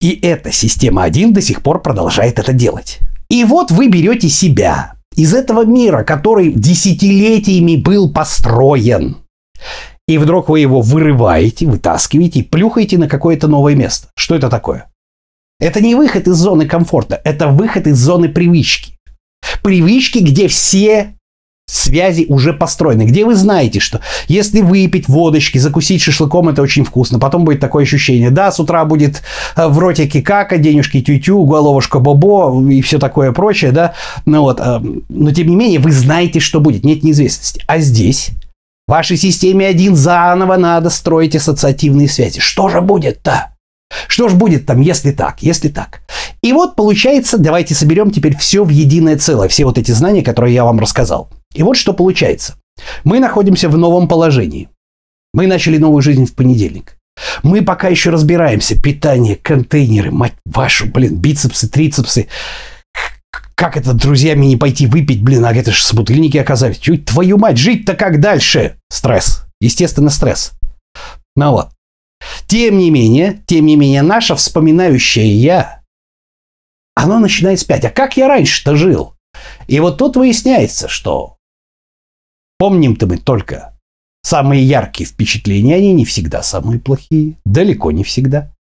И 0.00 0.18
эта 0.20 0.52
система 0.52 1.02
1 1.04 1.32
до 1.32 1.40
сих 1.40 1.62
пор 1.62 1.82
продолжает 1.82 2.38
это 2.38 2.52
делать. 2.52 3.00
И 3.28 3.44
вот 3.44 3.70
вы 3.70 3.88
берете 3.88 4.28
себя 4.28 4.94
из 5.16 5.34
этого 5.34 5.64
мира, 5.64 6.04
который 6.04 6.52
десятилетиями 6.52 7.76
был 7.76 8.12
построен. 8.12 9.18
И 10.06 10.18
вдруг 10.18 10.48
вы 10.48 10.60
его 10.60 10.82
вырываете, 10.82 11.66
вытаскиваете 11.66 12.42
плюхаете 12.42 12.98
на 12.98 13.08
какое-то 13.08 13.48
новое 13.48 13.74
место. 13.74 14.08
Что 14.16 14.34
это 14.34 14.50
такое? 14.50 14.90
Это 15.60 15.80
не 15.80 15.94
выход 15.94 16.26
из 16.28 16.34
зоны 16.34 16.66
комфорта, 16.66 17.20
это 17.24 17.48
выход 17.48 17.86
из 17.86 17.98
зоны 17.98 18.28
привычки. 18.28 18.98
Привычки, 19.62 20.18
где 20.18 20.48
все 20.48 21.13
связи 21.66 22.26
уже 22.28 22.52
построены, 22.52 23.02
где 23.02 23.24
вы 23.24 23.34
знаете, 23.34 23.80
что 23.80 24.00
если 24.28 24.60
выпить 24.60 25.08
водочки, 25.08 25.58
закусить 25.58 26.02
шашлыком, 26.02 26.48
это 26.48 26.62
очень 26.62 26.84
вкусно. 26.84 27.18
Потом 27.18 27.44
будет 27.44 27.60
такое 27.60 27.84
ощущение, 27.84 28.30
да, 28.30 28.52
с 28.52 28.60
утра 28.60 28.84
будет 28.84 29.22
э, 29.56 29.66
в 29.66 29.78
ротике 29.78 30.22
кака, 30.22 30.58
денежки 30.58 31.00
тютю, 31.00 31.44
головушка 31.44 32.00
бобо 32.00 32.62
и 32.70 32.82
все 32.82 32.98
такое 32.98 33.32
прочее, 33.32 33.72
да. 33.72 33.94
Ну 34.26 34.42
вот, 34.42 34.60
э, 34.60 34.80
но 35.08 35.30
тем 35.32 35.48
не 35.48 35.56
менее 35.56 35.80
вы 35.80 35.92
знаете, 35.92 36.40
что 36.40 36.60
будет, 36.60 36.84
нет 36.84 37.02
неизвестности. 37.02 37.62
А 37.66 37.78
здесь 37.78 38.30
в 38.86 38.90
вашей 38.90 39.16
системе 39.16 39.66
один 39.66 39.96
заново 39.96 40.56
надо 40.56 40.90
строить 40.90 41.34
ассоциативные 41.34 42.08
связи. 42.08 42.40
Что 42.40 42.68
же 42.68 42.82
будет-то? 42.82 43.54
Что 44.08 44.28
ж 44.28 44.34
будет 44.34 44.66
там, 44.66 44.80
если 44.80 45.12
так, 45.12 45.42
если 45.42 45.68
так? 45.68 46.00
И 46.42 46.52
вот 46.52 46.76
получается, 46.76 47.38
давайте 47.38 47.74
соберем 47.74 48.10
теперь 48.10 48.36
все 48.36 48.64
в 48.64 48.68
единое 48.68 49.16
целое, 49.16 49.48
все 49.48 49.64
вот 49.64 49.78
эти 49.78 49.92
знания, 49.92 50.22
которые 50.22 50.52
я 50.52 50.64
вам 50.64 50.78
рассказал. 50.78 51.30
И 51.54 51.62
вот 51.62 51.76
что 51.76 51.94
получается. 51.94 52.56
Мы 53.04 53.20
находимся 53.20 53.68
в 53.68 53.76
новом 53.76 54.08
положении. 54.08 54.68
Мы 55.32 55.46
начали 55.46 55.78
новую 55.78 56.02
жизнь 56.02 56.26
в 56.26 56.34
понедельник. 56.34 56.96
Мы 57.42 57.62
пока 57.62 57.88
еще 57.88 58.10
разбираемся. 58.10 58.80
Питание, 58.80 59.36
контейнеры, 59.36 60.10
мать 60.10 60.34
вашу, 60.44 60.86
блин, 60.86 61.16
бицепсы, 61.16 61.68
трицепсы. 61.68 62.28
Как 63.54 63.76
это 63.76 63.94
друзьями 63.94 64.46
не 64.46 64.56
пойти 64.56 64.86
выпить, 64.86 65.22
блин, 65.22 65.44
а 65.44 65.54
это 65.54 65.70
же 65.70 65.82
собутыльники 65.82 66.36
оказались. 66.36 66.78
Чуть 66.78 67.06
твою 67.06 67.38
мать, 67.38 67.56
жить-то 67.56 67.94
как 67.94 68.20
дальше? 68.20 68.76
Стресс. 68.90 69.44
Естественно, 69.60 70.10
стресс. 70.10 70.52
Ну 71.36 71.52
вот. 71.52 71.68
Тем 72.46 72.78
не 72.78 72.90
менее, 72.90 73.42
тем 73.46 73.66
не 73.66 73.76
менее, 73.76 74.02
наше 74.02 74.34
вспоминающее 74.34 75.26
«я», 75.26 75.82
оно 76.94 77.18
начинает 77.18 77.60
спять. 77.60 77.84
А 77.84 77.90
как 77.90 78.16
я 78.16 78.28
раньше-то 78.28 78.76
жил? 78.76 79.14
И 79.66 79.80
вот 79.80 79.98
тут 79.98 80.16
выясняется, 80.16 80.88
что 80.88 81.33
помним-то 82.64 83.06
мы 83.06 83.18
только 83.18 83.74
самые 84.22 84.64
яркие 84.64 85.06
впечатления, 85.06 85.74
они 85.74 85.92
не 85.92 86.06
всегда 86.06 86.42
самые 86.42 86.80
плохие, 86.80 87.34
далеко 87.44 87.90
не 87.90 88.04
всегда. 88.04 88.52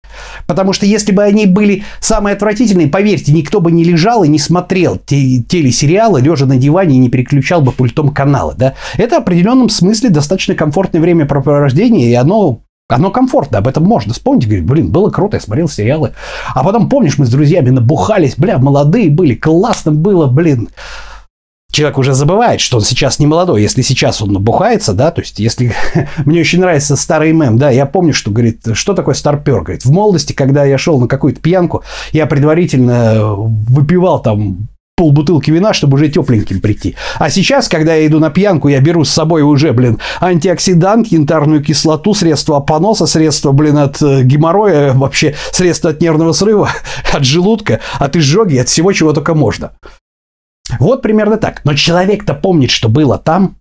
Потому 0.49 0.73
что 0.73 0.87
если 0.87 1.13
бы 1.13 1.23
они 1.23 1.47
были 1.47 1.85
самые 2.01 2.35
отвратительные, 2.35 2.89
поверьте, 2.89 3.33
никто 3.33 3.61
бы 3.61 3.71
не 3.71 3.85
лежал 3.85 4.25
и 4.25 4.29
не 4.29 4.41
смотрел 4.41 4.99
те, 4.99 5.39
телесериалы, 5.39 6.21
лежа 6.21 6.47
на 6.47 6.57
диване 6.57 6.97
и 6.97 6.99
не 6.99 7.11
переключал 7.11 7.61
бы 7.63 7.71
пультом 7.71 8.09
каналы. 8.09 8.55
Да? 8.57 8.75
Это 8.97 9.15
в 9.15 9.19
определенном 9.19 9.69
смысле 9.69 10.11
достаточно 10.11 10.57
комфортное 10.57 11.01
времяпрепровождение, 11.01 12.11
и 12.11 12.15
оно 12.15 12.63
оно 12.89 13.11
комфортно, 13.13 13.59
об 13.59 13.69
этом 13.69 13.85
можно 13.85 14.15
вспомнить. 14.15 14.47
Говорит, 14.47 14.67
блин, 14.67 14.91
было 14.91 15.11
круто, 15.11 15.37
я 15.37 15.41
смотрел 15.41 15.69
сериалы. 15.69 16.13
А 16.57 16.65
потом, 16.65 16.89
помнишь, 16.89 17.19
мы 17.19 17.27
с 17.27 17.31
друзьями 17.31 17.71
набухались, 17.71 18.35
бля, 18.37 18.59
молодые 18.59 19.11
были, 19.11 19.37
классно 19.37 19.93
было, 19.93 20.27
блин 20.27 20.71
человек 21.73 21.99
уже 21.99 22.15
забывает, 22.15 22.61
что 22.61 22.77
он 22.77 22.85
сейчас 22.85 23.19
не 23.19 23.27
молодой. 23.27 23.63
Если 23.63 23.83
сейчас 23.83 24.23
он 24.23 24.33
набухается, 24.33 24.93
да, 24.93 25.11
то 25.11 25.23
есть 25.23 25.41
если... 25.41 25.75
Мне 26.25 26.41
очень 26.41 26.61
нравится 26.61 26.95
старый 26.95 27.33
мем, 27.33 27.59
да, 27.59 27.71
я 27.71 27.87
помню, 27.87 28.13
что, 28.13 28.31
говорит, 28.31 28.61
что 28.75 28.95
такое 28.95 29.15
старпер, 29.15 29.63
говорит, 29.63 29.85
в 29.85 29.91
молодости, 29.91 30.33
когда 30.33 30.65
я 30.65 30.79
шел 30.79 31.01
на 31.01 31.09
какую-то 31.09 31.41
пьянку, 31.41 31.83
я 32.13 32.27
предварительно 32.27 33.35
выпивал 33.35 34.21
там 34.21 34.69
полбутылки 34.97 35.51
вина, 35.51 35.73
чтобы 35.73 35.95
уже 35.95 36.09
тепленьким 36.09 36.61
прийти. 36.61 36.95
А 37.19 37.31
сейчас, 37.31 37.69
когда 37.69 37.95
я 37.95 38.07
иду 38.07 38.19
на 38.19 38.31
пьянку, 38.31 38.69
я 38.69 38.81
беру 38.81 39.05
с 39.05 39.11
собой 39.11 39.43
уже, 39.43 39.73
блин, 39.73 39.99
антиоксидант, 40.21 41.09
янтарную 41.09 41.63
кислоту, 41.63 42.15
средства 42.15 42.59
от 42.59 42.67
поноса, 42.67 43.07
средства, 43.07 43.53
блин, 43.53 43.79
от 43.79 44.03
э, 44.03 44.23
геморроя, 44.23 44.93
вообще 44.93 45.35
средства 45.51 45.91
от 45.91 46.01
нервного 46.03 46.33
срыва, 46.33 46.71
от 47.13 47.25
желудка, 47.25 47.81
от 47.99 48.17
изжоги, 48.17 48.59
от 48.59 48.69
всего, 48.69 48.93
чего 48.93 49.13
только 49.13 49.35
можно. 49.35 49.73
Вот 50.79 51.03
примерно 51.03 51.37
так. 51.37 51.65
Но 51.65 51.75
человек-то 51.75 52.35
помнит, 52.35 52.71
что 52.71 52.89
было 52.89 53.19
там. 53.19 53.57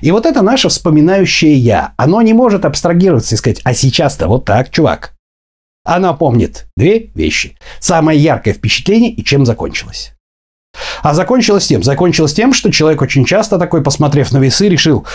И 0.00 0.10
вот 0.10 0.26
это 0.26 0.42
наше 0.42 0.68
вспоминающее 0.68 1.54
«я». 1.54 1.92
Оно 1.96 2.22
не 2.22 2.32
может 2.32 2.64
абстрагироваться 2.64 3.34
и 3.34 3.38
сказать, 3.38 3.60
а 3.64 3.74
сейчас-то 3.74 4.26
вот 4.26 4.44
так, 4.44 4.70
чувак. 4.70 5.14
Она 5.84 6.12
помнит 6.14 6.66
две 6.76 7.10
вещи. 7.14 7.58
Самое 7.80 8.18
яркое 8.18 8.54
впечатление 8.54 9.10
и 9.10 9.24
чем 9.24 9.44
закончилось. 9.44 10.14
А 11.02 11.12
закончилось 11.12 11.66
тем? 11.66 11.82
Закончилось 11.82 12.32
тем, 12.32 12.54
что 12.54 12.70
человек 12.70 13.02
очень 13.02 13.24
часто 13.24 13.58
такой, 13.58 13.82
посмотрев 13.82 14.32
на 14.32 14.38
весы, 14.38 14.68
решил, 14.68 15.06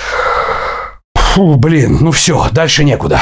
фу, 1.16 1.56
блин, 1.56 1.98
ну 2.02 2.12
все, 2.12 2.48
дальше 2.52 2.84
некуда. 2.84 3.22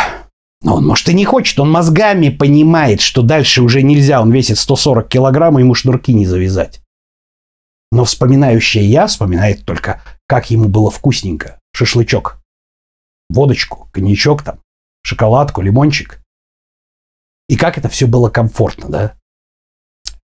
Но 0.64 0.76
он, 0.76 0.86
может, 0.86 1.08
и 1.10 1.14
не 1.14 1.26
хочет, 1.26 1.60
он 1.60 1.72
мозгами 1.72 2.30
понимает, 2.30 3.00
что 3.00 3.22
дальше 3.22 3.62
уже 3.62 3.84
нельзя, 3.84 4.22
он 4.22 4.32
весит 4.32 4.58
140 4.58 5.08
килограмм, 5.08 5.58
ему 5.60 5.76
шнурки 5.76 6.14
не 6.14 6.26
завязать. 6.26 6.82
Но 7.92 8.06
вспоминающее 8.06 8.86
я 8.86 9.08
вспоминает 9.08 9.66
только, 9.66 10.02
как 10.28 10.50
ему 10.50 10.68
было 10.68 10.92
вкусненько. 10.92 11.60
Шашлычок. 11.74 12.40
Водочку, 13.30 13.90
коньячок 13.92 14.44
там, 14.44 14.60
шоколадку, 15.04 15.62
лимончик. 15.62 16.20
И 17.48 17.56
как 17.56 17.78
это 17.78 17.90
все 17.90 18.08
было 18.08 18.30
комфортно, 18.30 18.90
да? 18.90 19.14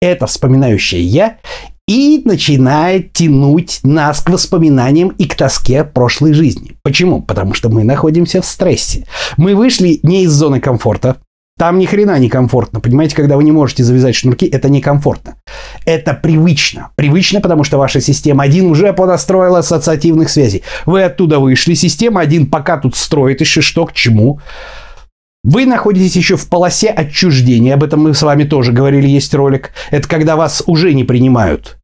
Это 0.00 0.26
вспоминающее 0.26 1.02
я 1.02 1.38
и 1.88 2.22
начинает 2.24 3.12
тянуть 3.12 3.80
нас 3.84 4.20
к 4.20 4.30
воспоминаниям 4.30 5.10
и 5.10 5.26
к 5.26 5.36
тоске 5.36 5.84
прошлой 5.84 6.32
жизни. 6.32 6.76
Почему? 6.82 7.22
Потому 7.22 7.54
что 7.54 7.68
мы 7.68 7.84
находимся 7.84 8.42
в 8.42 8.46
стрессе. 8.46 9.06
Мы 9.36 9.54
вышли 9.54 10.00
не 10.02 10.24
из 10.24 10.32
зоны 10.32 10.60
комфорта, 10.60 11.16
там 11.58 11.78
ни 11.78 11.86
хрена 11.86 12.18
не 12.18 12.28
комфортно. 12.28 12.80
Понимаете, 12.80 13.16
когда 13.16 13.36
вы 13.36 13.44
не 13.44 13.52
можете 13.52 13.82
завязать 13.82 14.14
шнурки, 14.14 14.46
это 14.46 14.68
некомфортно. 14.68 15.36
Это 15.86 16.12
привычно. 16.12 16.90
Привычно, 16.96 17.40
потому 17.40 17.64
что 17.64 17.78
ваша 17.78 18.00
система 18.00 18.44
1 18.44 18.66
уже 18.66 18.92
подостроила 18.92 19.60
ассоциативных 19.60 20.28
связей. 20.28 20.62
Вы 20.84 21.02
оттуда 21.02 21.38
вышли. 21.38 21.74
Система 21.74 22.20
1 22.20 22.50
пока 22.50 22.76
тут 22.76 22.94
строит 22.94 23.40
еще 23.40 23.62
что 23.62 23.86
к 23.86 23.94
чему. 23.94 24.40
Вы 25.44 25.64
находитесь 25.64 26.16
еще 26.16 26.36
в 26.36 26.48
полосе 26.48 26.88
отчуждения. 26.90 27.74
Об 27.74 27.84
этом 27.84 28.02
мы 28.02 28.14
с 28.14 28.22
вами 28.22 28.44
тоже 28.44 28.72
говорили, 28.72 29.06
есть 29.06 29.32
ролик. 29.32 29.70
Это 29.90 30.06
когда 30.08 30.36
вас 30.36 30.62
уже 30.66 30.92
не 30.92 31.04
принимают. 31.04 31.78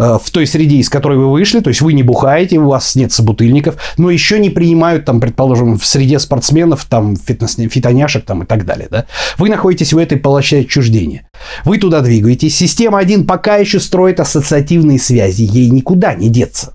Э, 0.00 0.18
в 0.18 0.30
той 0.30 0.46
среде, 0.46 0.76
из 0.76 0.88
которой 0.88 1.18
вы 1.18 1.30
вышли, 1.30 1.60
то 1.60 1.68
есть 1.68 1.82
вы 1.82 1.92
не 1.92 2.02
бухаете, 2.02 2.58
у 2.58 2.68
вас 2.70 2.96
нет 2.96 3.12
собутыльников, 3.12 3.76
но 3.98 4.10
еще 4.10 4.38
не 4.38 4.48
принимают, 4.48 5.04
там, 5.04 5.20
предположим, 5.20 5.78
в 5.78 5.84
среде 5.84 6.18
спортсменов, 6.18 6.86
там, 6.86 7.16
фитнес, 7.16 7.56
фитоняшек 7.56 8.24
там, 8.24 8.42
и 8.44 8.46
так 8.46 8.64
далее. 8.64 8.88
Да? 8.90 9.04
Вы 9.36 9.50
находитесь 9.50 9.92
в 9.92 9.98
этой 9.98 10.16
полосе 10.16 10.60
отчуждения. 10.60 11.28
Вы 11.66 11.76
туда 11.76 12.00
двигаетесь. 12.00 12.56
Система 12.56 12.98
1 12.98 13.26
пока 13.26 13.56
еще 13.56 13.78
строит 13.78 14.20
ассоциативные 14.20 14.98
связи, 14.98 15.42
ей 15.42 15.68
никуда 15.68 16.14
не 16.14 16.30
деться. 16.30 16.72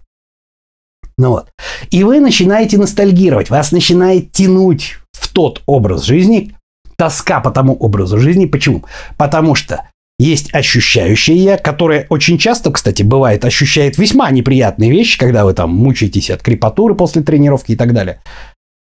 Ну 1.17 1.29
вот. 1.29 1.47
И 1.89 2.03
вы 2.03 2.19
начинаете 2.19 2.77
ностальгировать, 2.77 3.49
вас 3.49 3.71
начинает 3.71 4.33
тянуть 4.33 4.99
в 5.13 5.33
тот 5.33 5.63
образ 5.65 6.03
жизни, 6.03 6.55
тоска 6.95 7.39
по 7.39 7.49
тому 7.49 7.73
образу 7.73 8.19
жизни. 8.19 8.45
Почему? 8.45 8.83
Потому 9.17 9.55
что 9.55 9.89
есть 10.17 10.53
ощущающее 10.53 11.35
я, 11.37 11.57
которое 11.57 12.07
очень 12.09 12.37
часто, 12.37 12.71
кстати, 12.71 13.03
бывает, 13.03 13.43
ощущает 13.43 13.97
весьма 13.97 14.31
неприятные 14.31 14.89
вещи, 14.89 15.17
когда 15.17 15.43
вы 15.43 15.53
там 15.53 15.71
мучаетесь 15.71 16.29
от 16.29 16.41
крепатуры 16.41 16.95
после 16.95 17.21
тренировки 17.21 17.73
и 17.73 17.75
так 17.75 17.93
далее. 17.93 18.21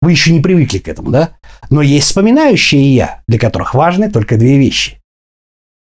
Вы 0.01 0.13
еще 0.13 0.33
не 0.33 0.41
привыкли 0.41 0.79
к 0.79 0.89
этому, 0.89 1.11
да? 1.11 1.31
Но 1.71 1.83
есть 1.83 2.07
вспоминающее 2.07 2.95
я, 2.95 3.23
для 3.27 3.39
которых 3.39 3.75
важны 3.75 4.11
только 4.11 4.37
две 4.37 4.59
вещи. 4.59 5.01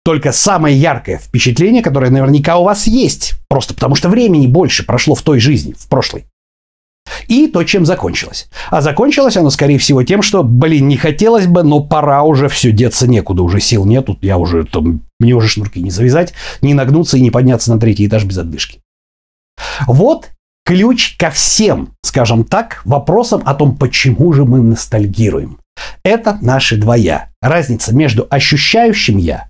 Только 0.03 0.31
самое 0.31 0.75
яркое 0.75 1.17
впечатление, 1.17 1.83
которое 1.83 2.09
наверняка 2.09 2.57
у 2.57 2.63
вас 2.63 2.87
есть, 2.87 3.33
просто 3.49 3.73
потому 3.73 3.95
что 3.95 4.07
времени 4.07 4.47
больше 4.47 4.85
прошло 4.85 5.15
в 5.15 5.21
той 5.21 5.39
жизни, 5.39 5.75
в 5.77 5.87
прошлой. 5.89 6.25
И 7.27 7.47
то, 7.47 7.63
чем 7.63 7.85
закончилось. 7.85 8.49
А 8.69 8.81
закончилось 8.81 9.37
оно, 9.37 9.49
скорее 9.49 9.77
всего, 9.77 10.03
тем, 10.03 10.21
что, 10.21 10.43
блин, 10.43 10.87
не 10.87 10.97
хотелось 10.97 11.47
бы, 11.47 11.63
но 11.63 11.81
пора 11.81 12.23
уже 12.23 12.49
все, 12.49 12.71
деться 12.71 13.07
некуда, 13.07 13.43
уже 13.43 13.59
сил 13.59 13.85
нету, 13.85 14.17
я 14.21 14.37
уже 14.37 14.63
там, 14.65 15.01
мне 15.19 15.33
уже 15.33 15.47
шнурки 15.47 15.81
не 15.81 15.91
завязать, 15.91 16.33
не 16.61 16.73
нагнуться 16.73 17.17
и 17.17 17.21
не 17.21 17.31
подняться 17.31 17.73
на 17.73 17.79
третий 17.79 18.07
этаж 18.07 18.25
без 18.25 18.37
отдышки. 18.37 18.79
Вот 19.87 20.29
ключ 20.65 21.15
ко 21.17 21.29
всем, 21.29 21.93
скажем 22.03 22.43
так, 22.43 22.81
вопросам 22.83 23.41
о 23.45 23.53
том, 23.53 23.77
почему 23.77 24.33
же 24.33 24.45
мы 24.45 24.59
ностальгируем. 24.59 25.59
Это 26.03 26.37
наши 26.41 26.77
два 26.77 26.95
«я». 26.95 27.29
Разница 27.41 27.95
между 27.95 28.27
ощущающим 28.29 29.17
«я» 29.17 29.49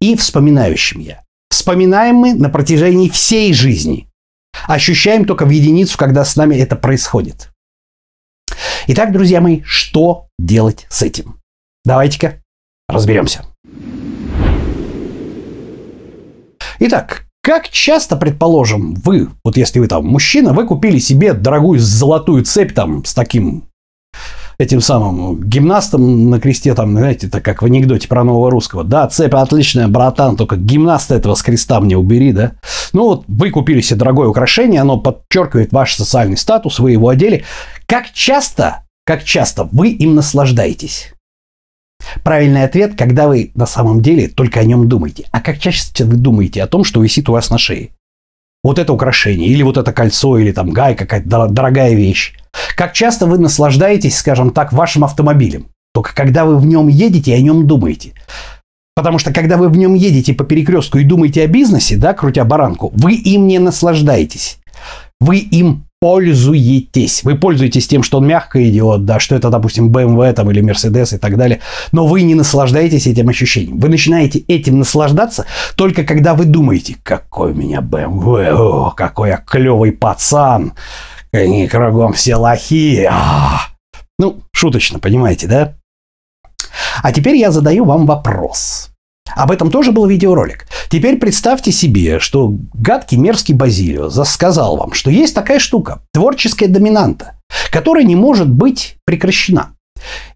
и 0.00 0.16
вспоминающим 0.16 1.00
«я». 1.00 1.22
Вспоминаем 1.50 2.16
мы 2.16 2.34
на 2.34 2.48
протяжении 2.48 3.08
всей 3.08 3.52
жизни. 3.52 4.08
Ощущаем 4.66 5.24
только 5.24 5.44
в 5.44 5.50
единицу, 5.50 5.98
когда 5.98 6.24
с 6.24 6.36
нами 6.36 6.56
это 6.56 6.76
происходит. 6.76 7.50
Итак, 8.86 9.12
друзья 9.12 9.40
мои, 9.40 9.62
что 9.64 10.28
делать 10.38 10.86
с 10.88 11.02
этим? 11.02 11.40
Давайте-ка 11.84 12.40
разберемся. 12.88 13.44
Итак, 16.78 17.26
как 17.42 17.68
часто, 17.68 18.16
предположим, 18.16 18.94
вы, 18.94 19.28
вот 19.44 19.56
если 19.56 19.80
вы 19.80 19.88
там 19.88 20.06
мужчина, 20.06 20.52
вы 20.52 20.66
купили 20.66 20.98
себе 20.98 21.32
дорогую 21.32 21.80
золотую 21.80 22.44
цепь 22.44 22.72
там 22.72 23.04
с 23.04 23.14
таким 23.14 23.68
этим 24.62 24.80
самым 24.80 25.42
гимнастом 25.42 26.30
на 26.30 26.40
кресте, 26.40 26.74
там, 26.74 26.92
знаете, 26.92 27.26
это 27.26 27.40
как 27.40 27.62
в 27.62 27.66
анекдоте 27.66 28.08
про 28.08 28.24
нового 28.24 28.50
русского. 28.50 28.84
Да, 28.84 29.06
цепь 29.08 29.34
отличная, 29.34 29.88
братан, 29.88 30.36
только 30.36 30.56
гимнаста 30.56 31.16
этого 31.16 31.34
с 31.34 31.42
креста 31.42 31.80
мне 31.80 31.96
убери, 31.96 32.32
да. 32.32 32.52
Ну 32.92 33.04
вот 33.04 33.24
вы 33.28 33.50
купили 33.50 33.80
себе 33.80 33.98
дорогое 33.98 34.28
украшение, 34.28 34.80
оно 34.80 34.98
подчеркивает 34.98 35.72
ваш 35.72 35.94
социальный 35.94 36.36
статус, 36.36 36.78
вы 36.78 36.92
его 36.92 37.08
одели. 37.08 37.44
Как 37.86 38.12
часто, 38.12 38.84
как 39.04 39.24
часто 39.24 39.68
вы 39.70 39.90
им 39.90 40.14
наслаждаетесь? 40.14 41.12
Правильный 42.24 42.64
ответ, 42.64 42.96
когда 42.96 43.28
вы 43.28 43.52
на 43.54 43.66
самом 43.66 44.00
деле 44.00 44.28
только 44.28 44.60
о 44.60 44.64
нем 44.64 44.88
думаете. 44.88 45.26
А 45.30 45.40
как 45.40 45.58
часто 45.58 46.04
вы 46.04 46.16
думаете 46.16 46.62
о 46.62 46.66
том, 46.66 46.84
что 46.84 47.02
висит 47.02 47.28
у 47.28 47.32
вас 47.32 47.50
на 47.50 47.58
шее? 47.58 47.90
Вот 48.64 48.78
это 48.78 48.92
украшение, 48.92 49.48
или 49.48 49.62
вот 49.62 49.76
это 49.76 49.92
кольцо, 49.92 50.38
или 50.38 50.52
там 50.52 50.70
гай, 50.70 50.94
какая-то 50.94 51.48
дорогая 51.48 51.94
вещь. 51.94 52.34
Как 52.76 52.92
часто 52.92 53.26
вы 53.26 53.38
наслаждаетесь, 53.38 54.16
скажем 54.16 54.50
так, 54.50 54.72
вашим 54.72 55.04
автомобилем? 55.04 55.66
Только 55.92 56.14
когда 56.14 56.44
вы 56.44 56.58
в 56.58 56.66
нем 56.66 56.88
едете 56.88 57.32
и 57.32 57.34
о 57.34 57.40
нем 57.40 57.66
думаете. 57.66 58.12
Потому 58.94 59.18
что 59.18 59.32
когда 59.32 59.56
вы 59.56 59.68
в 59.68 59.76
нем 59.76 59.94
едете 59.94 60.34
по 60.34 60.44
перекрестку 60.44 60.98
и 60.98 61.04
думаете 61.04 61.42
о 61.42 61.46
бизнесе, 61.48 61.96
да, 61.96 62.12
крутя 62.12 62.44
баранку, 62.44 62.92
вы 62.94 63.14
им 63.14 63.46
не 63.46 63.58
наслаждаетесь. 63.58 64.58
Вы 65.20 65.38
им 65.38 65.86
пользуетесь. 66.02 67.22
Вы 67.22 67.36
пользуетесь 67.36 67.86
тем, 67.86 68.02
что 68.02 68.18
он 68.18 68.26
мягко 68.26 68.68
идет, 68.68 69.04
да, 69.04 69.20
что 69.20 69.36
это, 69.36 69.50
допустим, 69.50 69.92
BMW 69.92 70.32
там, 70.32 70.50
или 70.50 70.60
Mercedes 70.60 71.14
и 71.14 71.18
так 71.18 71.36
далее, 71.36 71.60
но 71.92 72.08
вы 72.08 72.22
не 72.22 72.34
наслаждаетесь 72.34 73.06
этим 73.06 73.28
ощущением. 73.28 73.78
Вы 73.78 73.88
начинаете 73.88 74.40
этим 74.40 74.80
наслаждаться 74.80 75.46
только 75.76 76.02
когда 76.02 76.34
вы 76.34 76.44
думаете, 76.44 76.96
какой 77.04 77.52
у 77.52 77.54
меня 77.54 77.78
BMW, 77.78 78.50
о, 78.52 78.90
какой 78.90 79.28
я 79.28 79.36
клевый 79.36 79.92
пацан, 79.92 80.72
они 81.30 81.68
кругом 81.68 82.14
все 82.14 82.34
лохи. 82.34 83.08
А! 83.08 83.60
Ну, 84.18 84.40
шуточно, 84.52 84.98
понимаете, 84.98 85.46
да? 85.46 85.74
А 87.04 87.12
теперь 87.12 87.36
я 87.36 87.52
задаю 87.52 87.84
вам 87.84 88.06
вопрос. 88.06 88.91
Об 89.36 89.50
этом 89.50 89.70
тоже 89.70 89.92
был 89.92 90.06
видеоролик. 90.06 90.66
Теперь 90.88 91.16
представьте 91.18 91.72
себе, 91.72 92.18
что 92.18 92.54
гадкий 92.74 93.16
мерзкий 93.16 93.54
Базилио 93.54 94.10
сказал 94.10 94.76
вам, 94.76 94.92
что 94.92 95.10
есть 95.10 95.34
такая 95.34 95.58
штука, 95.58 96.00
творческая 96.12 96.68
доминанта, 96.68 97.34
которая 97.70 98.04
не 98.04 98.16
может 98.16 98.48
быть 98.48 98.96
прекращена. 99.04 99.70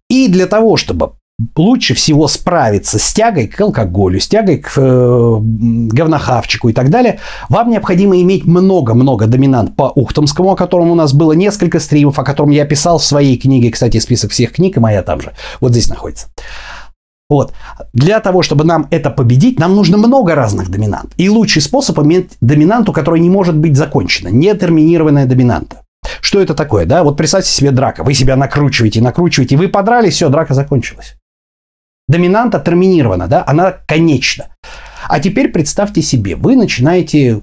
И 0.09 0.29
для 0.29 0.47
того, 0.47 0.77
чтобы 0.77 1.13
лучше 1.55 1.95
всего 1.95 2.29
справиться 2.29 2.99
с 2.99 3.13
тягой 3.13 3.47
к 3.47 3.61
алкоголю, 3.61 4.21
с 4.21 4.27
тягой 4.27 4.59
к 4.59 4.73
э, 4.77 5.37
говнохавчику 5.41 6.71
и 6.71 6.73
так 6.73 6.89
далее, 6.89 7.21
вам 7.51 7.71
необходимо 7.71 8.19
иметь 8.23 8.47
много-много 8.47 9.27
доминант 9.27 9.77
по 9.77 9.93
Ухтомскому, 9.95 10.53
о 10.53 10.57
котором 10.57 10.91
у 10.91 10.95
нас 10.95 11.13
было 11.13 11.33
несколько 11.33 11.79
стримов, 11.79 12.19
о 12.19 12.25
котором 12.25 12.51
я 12.51 12.65
писал 12.65 12.99
в 12.99 13.05
своей 13.05 13.37
книге, 13.37 13.71
кстати, 13.71 13.99
список 13.99 14.31
всех 14.31 14.53
книг, 14.53 14.77
и 14.77 14.81
моя 14.81 15.03
там 15.03 15.21
же, 15.21 15.33
вот 15.61 15.73
здесь 15.73 15.89
находится. 15.89 16.29
Вот. 17.29 17.53
Для 17.93 18.21
того, 18.21 18.43
чтобы 18.43 18.65
нам 18.65 18.87
это 18.91 19.11
победить, 19.11 19.59
нам 19.59 19.75
нужно 19.75 19.97
много 19.97 20.35
разных 20.35 20.71
доминант. 20.71 21.13
И 21.17 21.29
лучший 21.29 21.61
способ 21.61 21.99
иметь 21.99 22.37
доминанту, 22.41 22.93
которая 22.93 23.21
не 23.21 23.31
может 23.31 23.57
быть 23.57 23.77
закончена. 23.77 24.29
Нетерминированная 24.29 25.27
доминанта. 25.27 25.83
Что 26.21 26.41
это 26.41 26.55
такое, 26.55 26.87
да? 26.87 27.03
Вот 27.03 27.17
представьте 27.17 27.51
себе 27.51 27.73
драка. 27.73 28.05
Вы 28.05 28.15
себя 28.15 28.37
накручиваете, 28.37 29.03
накручиваете, 29.03 29.57
вы 29.57 29.69
подрались, 29.69 30.15
все, 30.15 30.29
драка 30.29 30.55
закончилась. 30.55 31.17
Доминанта 32.09 32.61
терминирована, 32.61 33.27
да? 33.27 33.43
Она 33.47 33.73
конечна. 33.87 34.47
А 35.09 35.19
теперь 35.19 35.49
представьте 35.49 36.03
себе, 36.03 36.37
вы 36.37 36.55
начинаете 36.55 37.43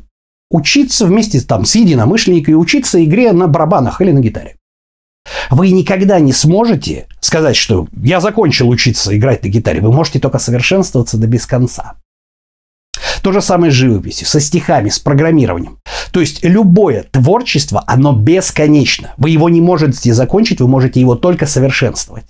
учиться 0.50 1.06
вместе 1.06 1.42
там, 1.42 1.66
с 1.66 1.76
единомышленниками, 1.76 2.56
учиться 2.56 3.04
игре 3.04 3.34
на 3.34 3.48
барабанах 3.48 4.00
или 4.00 4.12
на 4.12 4.20
гитаре. 4.20 4.56
Вы 5.50 5.72
никогда 5.72 6.20
не 6.20 6.34
сможете 6.34 7.08
сказать, 7.20 7.56
что 7.56 7.88
я 8.02 8.20
закончил 8.20 8.70
учиться 8.70 9.16
играть 9.16 9.44
на 9.44 9.50
гитаре. 9.50 9.82
Вы 9.82 9.92
можете 9.92 10.20
только 10.20 10.40
совершенствоваться 10.40 11.18
до 11.18 11.28
без 11.28 11.46
конца. 11.46 11.96
То 13.22 13.32
же 13.32 13.42
самое 13.42 13.72
с 13.72 13.76
живописью, 13.76 14.28
со 14.28 14.40
стихами, 14.40 14.90
с 14.90 15.00
программированием. 15.00 15.80
То 16.12 16.20
есть 16.20 16.44
любое 16.44 17.04
творчество, 17.04 17.84
оно 17.88 18.14
бесконечно. 18.14 19.14
Вы 19.18 19.30
его 19.30 19.50
не 19.50 19.62
можете 19.62 20.14
закончить, 20.14 20.60
вы 20.60 20.68
можете 20.68 21.00
его 21.00 21.16
только 21.16 21.46
совершенствовать. 21.46 22.26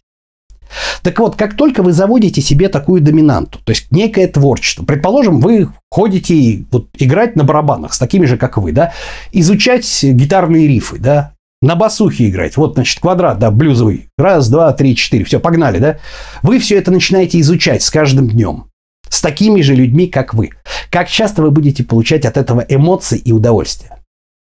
Так 1.01 1.19
вот, 1.19 1.35
как 1.35 1.55
только 1.55 1.83
вы 1.83 1.91
заводите 1.91 2.41
себе 2.41 2.69
такую 2.69 3.01
доминанту, 3.01 3.59
то 3.63 3.71
есть 3.71 3.91
некое 3.91 4.27
творчество, 4.27 4.83
предположим, 4.83 5.39
вы 5.39 5.69
ходите 5.91 6.65
вот, 6.71 6.89
играть 6.97 7.35
на 7.35 7.43
барабанах 7.43 7.93
с 7.93 7.99
такими 7.99 8.25
же, 8.25 8.37
как 8.37 8.57
вы, 8.57 8.71
да, 8.71 8.93
изучать 9.31 10.03
гитарные 10.03 10.67
рифы, 10.67 10.97
да, 10.97 11.32
на 11.63 11.75
басухе 11.77 12.27
играть. 12.27 12.57
Вот, 12.57 12.73
значит, 12.73 12.99
квадрат, 12.99 13.39
да, 13.39 13.49
блюзовый. 13.49 14.09
Раз, 14.17 14.49
два, 14.49 14.73
три, 14.73 14.97
четыре. 14.97 15.23
Все, 15.23 15.39
погнали, 15.39 15.79
да? 15.79 15.97
Вы 16.41 16.59
все 16.59 16.77
это 16.77 16.91
начинаете 16.91 17.39
изучать 17.39 17.81
с 17.81 17.89
каждым 17.89 18.27
днем. 18.27 18.65
С 19.09 19.21
такими 19.21 19.61
же 19.61 19.73
людьми, 19.73 20.07
как 20.07 20.33
вы. 20.33 20.49
Как 20.91 21.07
часто 21.07 21.41
вы 21.41 21.51
будете 21.51 21.85
получать 21.85 22.25
от 22.25 22.35
этого 22.35 22.65
эмоции 22.67 23.17
и 23.17 23.31
удовольствия? 23.31 23.99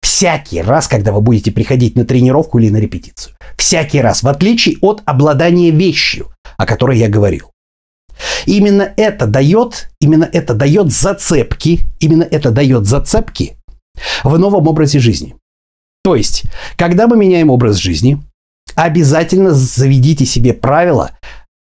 Всякий 0.02 0.60
раз, 0.60 0.86
когда 0.86 1.12
вы 1.12 1.22
будете 1.22 1.50
приходить 1.50 1.96
на 1.96 2.04
тренировку 2.04 2.58
или 2.58 2.68
на 2.68 2.76
репетицию. 2.76 3.34
Всякий 3.56 4.02
раз, 4.02 4.22
в 4.22 4.28
отличие 4.28 4.76
от 4.82 5.02
обладания 5.06 5.70
вещью, 5.70 6.30
о 6.58 6.66
которой 6.66 6.98
я 6.98 7.08
говорил. 7.08 7.50
Именно 8.44 8.92
это 8.98 9.26
дает, 9.26 9.88
именно 9.98 10.28
это 10.30 10.52
дает 10.52 10.92
зацепки, 10.92 11.86
именно 12.00 12.24
это 12.24 12.50
дает 12.50 12.84
зацепки 12.84 13.56
в 14.24 14.38
новом 14.38 14.68
образе 14.68 14.98
жизни. 14.98 15.36
То 16.08 16.16
есть, 16.16 16.44
когда 16.76 17.06
мы 17.06 17.18
меняем 17.18 17.50
образ 17.50 17.76
жизни, 17.76 18.18
обязательно 18.74 19.50
заведите 19.50 20.24
себе 20.24 20.54
правило 20.54 21.10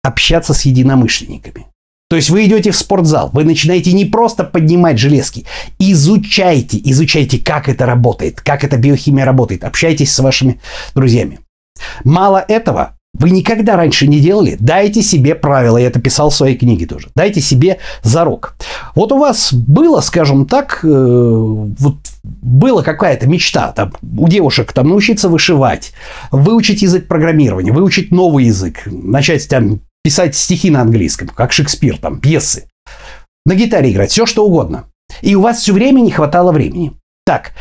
общаться 0.04 0.54
с 0.54 0.62
единомышленниками. 0.62 1.68
То 2.10 2.16
есть 2.16 2.30
вы 2.30 2.46
идете 2.46 2.72
в 2.72 2.78
спортзал, 2.78 3.30
вы 3.34 3.44
начинаете 3.44 3.92
не 3.92 4.06
просто 4.06 4.46
поднимать 4.46 4.98
железки, 4.98 5.46
изучайте, 5.80 6.80
изучайте, 6.82 7.40
как 7.40 7.68
это 7.68 7.86
работает, 7.86 8.40
как 8.40 8.64
эта 8.64 8.78
биохимия 8.78 9.26
работает, 9.26 9.66
общайтесь 9.66 10.14
с 10.14 10.20
вашими 10.20 10.62
друзьями. 10.96 11.42
Мало 12.06 12.38
этого, 12.48 12.98
вы 13.14 13.30
никогда 13.30 13.76
раньше 13.76 14.08
не 14.08 14.20
делали, 14.20 14.58
дайте 14.60 15.02
себе 15.02 15.36
правила, 15.36 15.78
я 15.78 15.88
это 15.88 16.00
писал 16.00 16.30
в 16.30 16.36
своей 16.36 16.58
книге 16.58 16.86
тоже, 16.86 17.10
дайте 17.16 17.42
себе 17.42 17.80
зарок. 18.04 18.56
Вот 18.96 19.12
у 19.12 19.18
вас 19.18 19.54
было, 19.54 20.02
скажем 20.02 20.46
так, 20.46 20.80
э, 20.84 20.88
вот 20.88 21.98
была 22.24 22.84
какая-то 22.84 23.28
мечта 23.28 23.72
там, 23.74 23.94
у 24.02 24.28
девушек 24.28 24.74
там, 24.74 24.90
научиться 24.90 25.30
вышивать, 25.30 25.94
выучить 26.32 26.82
язык 26.82 27.08
программирования, 27.08 27.72
выучить 27.72 28.12
новый 28.12 28.46
язык, 28.46 28.84
начать 28.86 29.48
там 29.48 29.82
писать 30.04 30.36
стихи 30.36 30.70
на 30.70 30.82
английском, 30.82 31.28
как 31.28 31.52
Шекспир, 31.52 31.98
там, 31.98 32.20
пьесы, 32.20 32.70
на 33.46 33.56
гитаре 33.56 33.92
играть, 33.92 34.12
все 34.12 34.26
что 34.26 34.46
угодно. 34.46 34.86
И 35.22 35.36
у 35.36 35.42
вас 35.42 35.60
все 35.60 35.74
время 35.74 36.00
не 36.00 36.12
хватало 36.12 36.52
времени. 36.52 36.94
Так, 37.26 37.52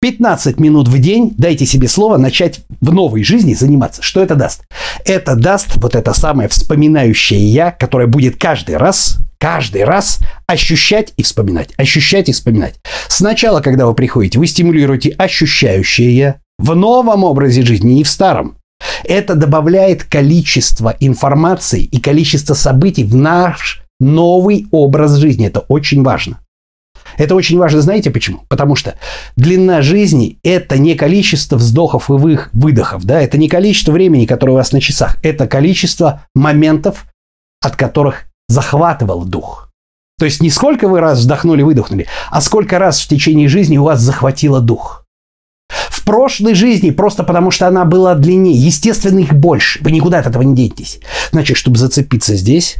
15 0.00 0.60
минут 0.60 0.86
в 0.86 0.96
день 1.00 1.34
дайте 1.36 1.66
себе 1.66 1.88
слово 1.88 2.18
начать 2.18 2.60
в 2.80 2.92
новой 2.92 3.24
жизни 3.24 3.54
заниматься. 3.54 4.00
Что 4.00 4.22
это 4.22 4.36
даст? 4.36 4.62
Это 5.04 5.34
даст 5.34 5.76
вот 5.76 5.96
это 5.96 6.12
самое 6.12 6.48
вспоминающее 6.48 7.40
я, 7.40 7.72
которое 7.72 8.06
будет 8.06 8.36
каждый 8.36 8.76
раз, 8.76 9.18
каждый 9.38 9.82
раз 9.82 10.20
ощущать 10.46 11.12
и 11.16 11.24
вспоминать, 11.24 11.70
ощущать 11.76 12.28
и 12.28 12.32
вспоминать. 12.32 12.76
Сначала, 13.08 13.60
когда 13.60 13.86
вы 13.86 13.94
приходите, 13.94 14.38
вы 14.38 14.46
стимулируете 14.46 15.10
ощущающее 15.10 16.16
я 16.16 16.36
в 16.58 16.76
новом 16.76 17.24
образе 17.24 17.62
жизни, 17.62 17.94
не 17.94 18.04
в 18.04 18.08
старом. 18.08 18.56
Это 19.02 19.34
добавляет 19.34 20.04
количество 20.04 20.94
информации 21.00 21.82
и 21.82 22.00
количество 22.00 22.54
событий 22.54 23.02
в 23.02 23.16
наш 23.16 23.82
новый 23.98 24.68
образ 24.70 25.16
жизни. 25.16 25.48
Это 25.48 25.60
очень 25.60 26.04
важно. 26.04 26.38
Это 27.18 27.34
очень 27.34 27.58
важно, 27.58 27.82
знаете 27.82 28.10
почему? 28.10 28.44
Потому 28.48 28.76
что 28.76 28.94
длина 29.36 29.82
жизни– 29.82 30.38
это 30.42 30.78
не 30.78 30.94
количество 30.94 31.56
вздохов 31.56 32.08
и 32.08 32.14
выдохов, 32.52 33.04
да, 33.04 33.20
это 33.20 33.36
не 33.36 33.48
количество 33.48 33.92
времени, 33.92 34.24
которое 34.24 34.52
у 34.52 34.54
вас 34.54 34.72
на 34.72 34.80
часах, 34.80 35.18
это 35.22 35.46
количество 35.46 36.22
моментов, 36.34 37.06
от 37.60 37.76
которых 37.76 38.24
захватывал 38.48 39.24
дух. 39.24 39.70
То 40.18 40.24
есть 40.24 40.40
не 40.40 40.50
сколько 40.50 40.88
вы 40.88 41.00
раз 41.00 41.18
вздохнули, 41.18 41.62
выдохнули, 41.62 42.06
а 42.30 42.40
сколько 42.40 42.78
раз 42.78 43.00
в 43.00 43.08
течение 43.08 43.48
жизни 43.48 43.76
у 43.78 43.84
вас 43.84 44.00
захватило 44.00 44.60
дух. 44.60 45.04
В 45.68 46.04
прошлой 46.04 46.54
жизни, 46.54 46.90
просто 46.90 47.22
потому 47.22 47.50
что 47.50 47.68
она 47.68 47.84
была 47.84 48.14
длиннее. 48.14 48.56
Естественно, 48.56 49.18
их 49.18 49.34
больше. 49.34 49.80
Вы 49.82 49.92
никуда 49.92 50.20
от 50.20 50.26
этого 50.26 50.42
не 50.42 50.54
денетесь. 50.54 51.00
Значит, 51.30 51.58
чтобы 51.58 51.76
зацепиться 51.76 52.34
здесь, 52.34 52.78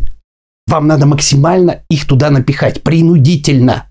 вам 0.67 0.87
надо 0.87 1.07
максимально 1.07 1.83
их 1.91 2.07
туда 2.07 2.31
напихать, 2.31 2.83
принудительно. 2.83 3.88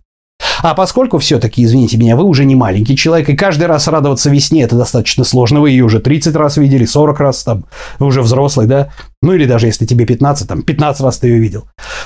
А 0.61 0.73
поскольку 0.73 1.17
все-таки, 1.17 1.63
извините 1.63 1.97
меня, 1.97 2.15
вы 2.15 2.23
уже 2.23 2.45
не 2.45 2.55
маленький 2.55 2.95
человек, 2.95 3.29
и 3.29 3.35
каждый 3.35 3.67
раз 3.67 3.87
радоваться 3.87 4.29
весне 4.29 4.63
это 4.63 4.75
достаточно 4.75 5.23
сложно, 5.23 5.61
вы 5.61 5.71
ее 5.71 5.83
уже 5.83 5.99
30 5.99 6.35
раз 6.35 6.57
видели, 6.57 6.85
40 6.85 7.19
раз, 7.19 7.43
там, 7.43 7.65
вы 7.99 8.07
уже 8.07 8.21
взрослый, 8.21 8.67
да, 8.67 8.89
ну 9.21 9.33
или 9.33 9.45
даже 9.45 9.67
если 9.67 9.85
тебе 9.85 10.05
15, 10.05 10.47
там, 10.47 10.61
15 10.61 11.01
раз 11.01 11.17
ты 11.17 11.27
ее 11.27 11.39
видел, 11.39 11.65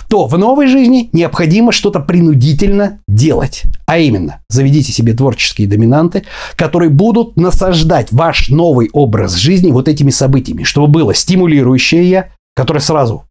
то 0.09 0.27
в 0.27 0.37
новой 0.37 0.67
жизни 0.67 1.09
необходимо 1.13 1.71
что-то 1.71 1.99
принудительно 1.99 2.99
делать. 3.07 3.63
А 3.85 3.97
именно, 3.97 4.39
заведите 4.49 4.91
себе 4.91 5.13
творческие 5.13 5.67
доминанты, 5.67 6.23
которые 6.55 6.89
будут 6.89 7.37
насаждать 7.37 8.11
ваш 8.11 8.49
новый 8.49 8.89
образ 8.93 9.35
жизни 9.35 9.71
вот 9.71 9.87
этими 9.87 10.09
событиями, 10.09 10.63
чтобы 10.63 10.87
было 10.87 11.13
стимулирующее 11.13 12.09
я, 12.09 12.29
которое 12.55 12.79
сразу 12.79 13.25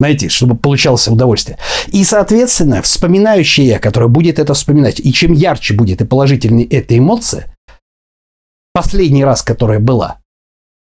знаете, 0.00 0.30
чтобы 0.30 0.56
получалось 0.56 1.06
удовольствие. 1.08 1.58
И, 1.88 2.02
соответственно, 2.04 2.80
вспоминающее 2.80 3.66
я, 3.66 3.78
которое 3.78 4.08
будет 4.08 4.38
это 4.38 4.54
вспоминать, 4.54 4.98
и 4.98 5.12
чем 5.12 5.32
ярче 5.32 5.74
будет 5.74 6.00
и 6.00 6.06
положительнее 6.06 6.66
эта 6.66 6.96
эмоция, 6.96 7.54
последний 8.72 9.24
раз, 9.24 9.42
которая 9.42 9.78
была, 9.78 10.16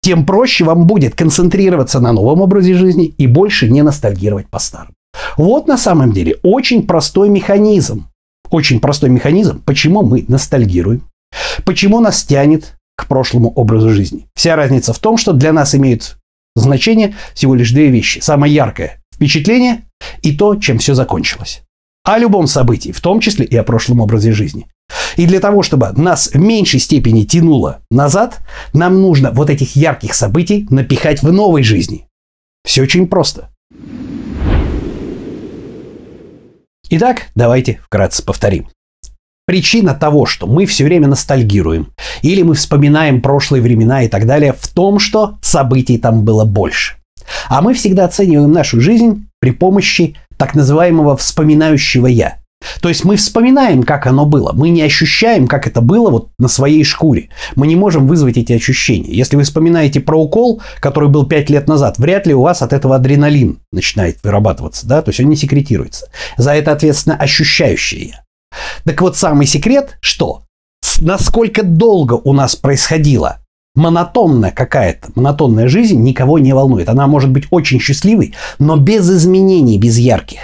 тем 0.01 0.25
проще 0.25 0.63
вам 0.63 0.87
будет 0.87 1.13
концентрироваться 1.13 1.99
на 1.99 2.13
новом 2.13 2.39
образе 2.39 2.73
жизни 2.73 3.05
и 3.05 3.27
больше 3.27 3.69
не 3.69 3.81
ностальгировать 3.81 4.47
по 4.47 4.59
старому. 4.59 4.93
Вот 5.35 5.67
на 5.67 5.77
самом 5.77 6.13
деле 6.13 6.37
очень 6.41 6.87
простой 6.87 7.27
механизм. 7.27 8.07
Очень 8.49 8.79
простой 8.79 9.09
механизм, 9.09 9.61
почему 9.65 10.03
мы 10.03 10.23
ностальгируем, 10.27 11.03
почему 11.65 11.99
нас 11.99 12.23
тянет 12.23 12.75
к 12.95 13.07
прошлому 13.07 13.51
образу 13.51 13.89
жизни. 13.89 14.27
Вся 14.35 14.55
разница 14.55 14.93
в 14.93 14.99
том, 14.99 15.17
что 15.17 15.33
для 15.33 15.51
нас 15.51 15.75
имеют 15.75 16.17
значение 16.55 17.15
всего 17.33 17.55
лишь 17.55 17.71
две 17.71 17.87
вещи. 17.87 18.19
Самое 18.19 18.53
яркое 18.53 19.00
впечатление 19.21 19.83
и 20.23 20.35
то, 20.35 20.55
чем 20.55 20.79
все 20.79 20.95
закончилось. 20.95 21.61
О 22.03 22.17
любом 22.17 22.47
событии, 22.47 22.91
в 22.91 22.99
том 23.01 23.19
числе 23.19 23.45
и 23.45 23.55
о 23.55 23.63
прошлом 23.63 24.01
образе 24.01 24.31
жизни. 24.31 24.65
И 25.15 25.27
для 25.27 25.39
того, 25.39 25.61
чтобы 25.61 25.91
нас 25.91 26.31
в 26.33 26.39
меньшей 26.39 26.79
степени 26.79 27.23
тянуло 27.23 27.81
назад, 27.91 28.39
нам 28.73 28.99
нужно 28.99 29.29
вот 29.31 29.51
этих 29.51 29.75
ярких 29.75 30.15
событий 30.15 30.65
напихать 30.71 31.21
в 31.21 31.31
новой 31.31 31.61
жизни. 31.61 32.07
Все 32.65 32.81
очень 32.81 33.07
просто. 33.07 33.49
Итак, 36.89 37.27
давайте 37.35 37.79
вкратце 37.85 38.25
повторим. 38.25 38.69
Причина 39.45 39.93
того, 39.93 40.25
что 40.25 40.47
мы 40.47 40.65
все 40.65 40.83
время 40.83 41.07
ностальгируем, 41.07 41.93
или 42.23 42.41
мы 42.41 42.55
вспоминаем 42.55 43.21
прошлые 43.21 43.61
времена 43.61 44.03
и 44.03 44.07
так 44.07 44.25
далее, 44.25 44.53
в 44.53 44.67
том, 44.67 44.97
что 44.97 45.37
событий 45.43 45.99
там 45.99 46.25
было 46.25 46.43
больше. 46.43 47.00
А 47.49 47.61
мы 47.61 47.73
всегда 47.73 48.05
оцениваем 48.05 48.51
нашу 48.51 48.79
жизнь 48.79 49.27
при 49.39 49.51
помощи 49.51 50.15
так 50.37 50.55
называемого 50.55 51.17
вспоминающего 51.17 52.07
«я». 52.07 52.41
То 52.81 52.89
есть 52.89 53.03
мы 53.03 53.15
вспоминаем, 53.15 53.83
как 53.83 54.07
оно 54.07 54.25
было. 54.25 54.51
Мы 54.53 54.69
не 54.69 54.81
ощущаем, 54.81 55.47
как 55.47 55.67
это 55.67 55.81
было 55.81 56.09
вот 56.09 56.29
на 56.37 56.47
своей 56.47 56.83
шкуре. 56.83 57.29
Мы 57.55 57.67
не 57.67 57.75
можем 57.75 58.07
вызвать 58.07 58.37
эти 58.37 58.53
ощущения. 58.53 59.11
Если 59.11 59.35
вы 59.35 59.43
вспоминаете 59.43 59.99
про 59.99 60.19
укол, 60.19 60.61
который 60.79 61.09
был 61.09 61.25
5 61.25 61.49
лет 61.49 61.67
назад, 61.67 61.97
вряд 61.97 62.27
ли 62.27 62.33
у 62.33 62.41
вас 62.41 62.61
от 62.61 62.73
этого 62.73 62.95
адреналин 62.95 63.59
начинает 63.71 64.19
вырабатываться. 64.23 64.87
Да? 64.87 65.01
То 65.01 65.09
есть 65.09 65.19
он 65.19 65.29
не 65.29 65.35
секретируется. 65.35 66.07
За 66.37 66.53
это 66.53 66.71
ответственно 66.71 67.15
ощущающее 67.15 68.09
я. 68.09 68.23
Так 68.83 69.01
вот, 69.01 69.17
самый 69.17 69.47
секрет, 69.47 69.97
что 70.01 70.43
насколько 70.99 71.63
долго 71.63 72.13
у 72.13 72.33
нас 72.33 72.55
происходило 72.55 73.40
монотонная 73.75 74.51
какая-то, 74.51 75.09
монотонная 75.15 75.67
жизнь 75.67 76.01
никого 76.01 76.39
не 76.39 76.53
волнует. 76.53 76.89
Она 76.89 77.07
может 77.07 77.29
быть 77.29 77.45
очень 77.51 77.79
счастливой, 77.79 78.33
но 78.59 78.77
без 78.77 79.09
изменений, 79.09 79.77
без 79.77 79.97
ярких. 79.97 80.39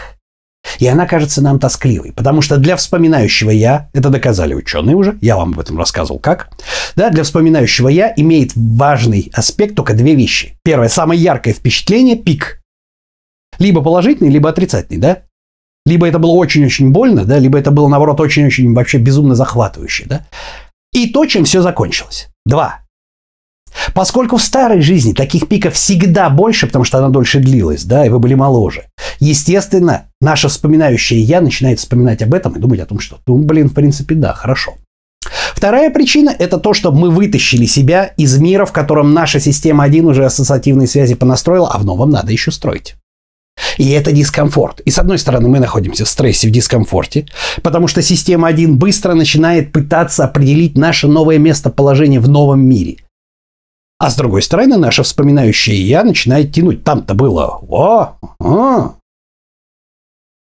И 0.79 0.87
она 0.87 1.05
кажется 1.05 1.41
нам 1.41 1.59
тоскливой, 1.59 2.11
потому 2.11 2.41
что 2.41 2.57
для 2.57 2.75
вспоминающего 2.75 3.49
«я», 3.49 3.89
это 3.93 4.09
доказали 4.09 4.53
ученые 4.53 4.95
уже, 4.95 5.17
я 5.21 5.37
вам 5.37 5.53
об 5.53 5.59
этом 5.59 5.77
рассказывал 5.77 6.19
как, 6.19 6.49
да, 6.95 7.09
для 7.09 7.23
вспоминающего 7.23 7.87
«я» 7.87 8.13
имеет 8.17 8.51
важный 8.55 9.31
аспект 9.33 9.75
только 9.75 9.93
две 9.93 10.15
вещи. 10.15 10.57
Первое, 10.63 10.89
самое 10.89 11.21
яркое 11.21 11.53
впечатление– 11.53 12.15
пик. 12.17 12.61
Либо 13.59 13.81
положительный, 13.81 14.29
либо 14.29 14.49
отрицательный, 14.49 14.99
да? 14.99 15.23
Либо 15.85 16.07
это 16.07 16.19
было 16.19 16.31
очень-очень 16.31 16.91
больно, 16.91 17.23
да, 17.23 17.39
либо 17.39 17.57
это 17.57 17.71
было, 17.71 17.87
наоборот, 17.87 18.19
очень-очень 18.19 18.73
вообще 18.73 18.97
безумно 18.97 19.35
захватывающе, 19.35 20.03
да? 20.05 20.27
И 20.93 21.11
то, 21.11 21.25
чем 21.25 21.45
все 21.45 21.61
закончилось. 21.61 22.27
Два. 22.45 22.81
Поскольку 23.93 24.37
в 24.37 24.41
старой 24.41 24.81
жизни 24.81 25.13
таких 25.13 25.47
пиков 25.47 25.73
всегда 25.73 26.29
больше, 26.29 26.67
потому 26.67 26.85
что 26.85 26.97
она 26.97 27.09
дольше 27.09 27.39
длилась, 27.39 27.83
да, 27.83 28.05
и 28.05 28.09
вы 28.09 28.19
были 28.19 28.33
моложе, 28.33 28.85
естественно, 29.19 30.05
наше 30.21 30.47
вспоминающее 30.47 31.19
«я» 31.19 31.41
начинает 31.41 31.79
вспоминать 31.79 32.21
об 32.21 32.33
этом 32.33 32.53
и 32.53 32.59
думать 32.59 32.79
о 32.79 32.85
том, 32.85 32.99
что, 32.99 33.17
ну, 33.27 33.37
блин, 33.37 33.69
в 33.69 33.73
принципе, 33.73 34.15
да, 34.15 34.33
хорошо. 34.33 34.73
Вторая 35.53 35.89
причина– 35.89 36.33
это 36.39 36.57
то, 36.59 36.73
что 36.73 36.91
мы 36.91 37.09
вытащили 37.09 37.65
себя 37.65 38.13
из 38.17 38.37
мира, 38.37 38.65
в 38.65 38.71
котором 38.71 39.13
наша 39.13 39.39
система 39.39 39.83
1 39.85 40.05
уже 40.05 40.25
ассоциативные 40.25 40.87
связи 40.87 41.15
понастроила, 41.15 41.71
а 41.71 41.79
в 41.79 41.85
новом 41.85 42.11
надо 42.11 42.31
еще 42.31 42.51
строить. 42.51 42.95
И 43.77 43.89
это 43.89 44.11
дискомфорт. 44.11 44.81
И 44.81 44.91
с 44.91 44.99
одной 44.99 45.17
стороны, 45.17 45.49
мы 45.49 45.59
находимся 45.59 46.05
в 46.05 46.09
стрессе, 46.09 46.47
в 46.47 46.51
дискомфорте, 46.51 47.25
потому 47.63 47.87
что 47.87 48.03
система 48.03 48.47
1 48.49 48.77
быстро 48.77 49.15
начинает 49.15 49.71
пытаться 49.71 50.25
определить 50.25 50.77
наше 50.77 51.07
новое 51.07 51.39
местоположение 51.39 52.19
в 52.19 52.29
новом 52.29 52.61
мире– 52.63 52.97
а 53.99 54.09
с 54.11 54.15
другой 54.15 54.41
стороны, 54.41 54.77
наше 54.77 55.03
вспоминающее 55.03 55.81
«я» 55.81 56.03
начинает 56.03 56.53
тянуть. 56.53 56.83
Там-то 56.83 57.13
было 57.13 57.59
«О! 57.67 58.17
О!» 58.39 58.93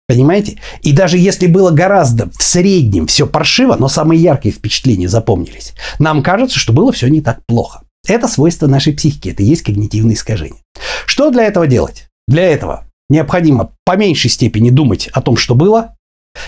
Понимаете? 0.08 0.60
И 0.82 0.92
даже 0.92 1.20
если 1.20 1.46
было 1.46 1.70
гораздо 1.70 2.32
в 2.32 2.42
среднем 2.42 3.06
все 3.06 3.28
паршиво, 3.28 3.76
но 3.76 3.88
самые 3.88 4.20
яркие 4.20 4.54
впечатления 4.54 5.08
запомнились, 5.08 5.74
нам 6.00 6.24
кажется, 6.24 6.58
что 6.58 6.74
было 6.74 6.92
все 6.92 7.08
не 7.08 7.22
так 7.22 7.46
плохо. 7.46 7.84
Это 8.08 8.28
свойство 8.28 8.66
нашей 8.66 8.94
психики, 8.94 9.30
это 9.30 9.44
и 9.44 9.46
есть 9.46 9.62
когнитивные 9.62 10.16
искажения. 10.16 10.62
Что 11.06 11.30
для 11.30 11.44
этого 11.44 11.68
делать? 11.68 12.08
Для 12.28 12.44
этого 12.44 12.86
необходимо 13.08 13.72
по 13.86 13.96
меньшей 13.98 14.32
степени 14.32 14.72
думать 14.72 15.10
о 15.10 15.22
том, 15.22 15.38
что 15.38 15.54
было, 15.54 15.96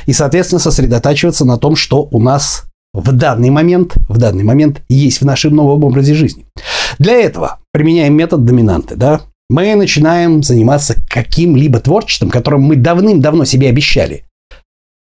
и, 0.06 0.14
соответственно, 0.14 0.60
сосредотачиваться 0.60 1.46
на 1.46 1.58
том, 1.58 1.76
что 1.76 2.08
у 2.12 2.20
нас 2.20 2.64
в 2.94 3.12
данный 3.12 3.50
момент, 3.50 3.96
в 4.10 4.18
данный 4.18 4.44
момент 4.44 4.82
есть 4.90 5.22
в 5.22 5.26
нашем 5.26 5.56
новом 5.56 5.84
образе 5.84 6.14
жизни. 6.14 6.46
Для 7.00 7.14
этого 7.14 7.60
применяем 7.72 8.16
метод 8.16 8.46
доминанты, 8.46 8.96
да, 8.96 9.22
мы 9.50 9.76
начинаем 9.76 10.44
заниматься 10.44 10.96
каким-либо 11.10 11.80
творчеством, 11.80 12.30
которым 12.30 12.62
мы 12.62 12.76
давным-давно 12.76 13.46
себе 13.46 13.70
обещали. 13.70 14.26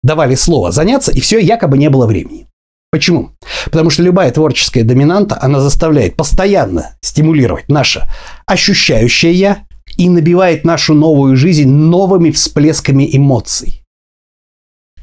Давали 0.03 0.35
слово 0.35 0.71
заняться, 0.71 1.11
и 1.11 1.19
все, 1.19 1.39
якобы 1.39 1.77
не 1.77 1.89
было 1.89 2.05
времени. 2.05 2.47
Почему? 2.91 3.31
Потому 3.65 3.89
что 3.89 4.03
любая 4.03 4.31
творческая 4.31 4.83
доминанта, 4.83 5.37
она 5.41 5.59
заставляет 5.59 6.15
постоянно 6.15 6.95
стимулировать 7.01 7.69
наше 7.69 8.07
ощущающее 8.45 9.33
«я» 9.33 9.63
и 9.97 10.09
набивает 10.09 10.63
нашу 10.63 10.93
новую 10.93 11.35
жизнь 11.35 11.67
новыми 11.67 12.31
всплесками 12.31 13.09
эмоций 13.11 13.84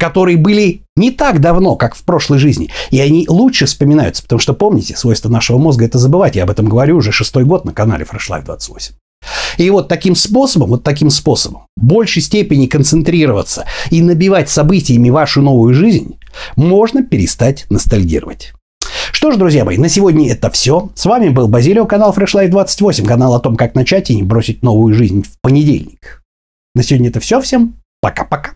которые 0.03 0.35
были 0.35 0.81
не 0.97 1.11
так 1.11 1.39
давно, 1.39 1.77
как 1.77 1.95
в 1.95 2.03
прошлой 2.03 2.37
жизни. 2.37 2.69
И 2.91 2.99
они 2.99 3.25
лучше 3.29 3.67
вспоминаются, 3.67 4.21
потому 4.21 4.37
что 4.37 4.53
помните, 4.53 4.97
свойство 4.97 5.29
нашего 5.29 5.57
мозга 5.57 5.85
это 5.85 5.97
забывать. 5.97 6.35
Я 6.35 6.43
об 6.43 6.49
этом 6.49 6.67
говорю 6.67 6.97
уже 6.97 7.13
шестой 7.13 7.45
год 7.45 7.63
на 7.63 7.71
канале 7.71 8.03
Fresh 8.03 8.29
Life 8.29 8.43
28. 8.43 8.95
И 9.59 9.69
вот 9.69 9.87
таким 9.87 10.17
способом, 10.17 10.71
вот 10.71 10.83
таким 10.83 11.09
способом, 11.09 11.67
в 11.77 11.85
большей 11.85 12.21
степени 12.21 12.65
концентрироваться 12.65 13.63
и 13.91 14.01
набивать 14.01 14.49
событиями 14.49 15.09
вашу 15.09 15.41
новую 15.41 15.73
жизнь, 15.73 16.19
можно 16.57 17.01
перестать 17.01 17.65
ностальгировать. 17.69 18.51
Что 19.13 19.31
ж, 19.31 19.37
друзья 19.37 19.63
мои, 19.63 19.77
на 19.77 19.87
сегодня 19.87 20.29
это 20.29 20.51
все. 20.51 20.89
С 20.95 21.05
вами 21.05 21.29
был 21.29 21.47
Базилио, 21.47 21.85
канал 21.85 22.13
Fresh 22.13 22.35
Life 22.35 22.49
28, 22.49 23.05
канал 23.05 23.35
о 23.35 23.39
том, 23.39 23.55
как 23.55 23.73
начать 23.73 24.09
и 24.09 24.15
не 24.15 24.23
бросить 24.23 24.63
новую 24.63 24.93
жизнь 24.95 25.23
в 25.23 25.39
понедельник. 25.41 26.21
На 26.75 26.83
сегодня 26.83 27.07
это 27.07 27.21
все. 27.21 27.39
Всем 27.39 27.75
пока-пока. 28.01 28.51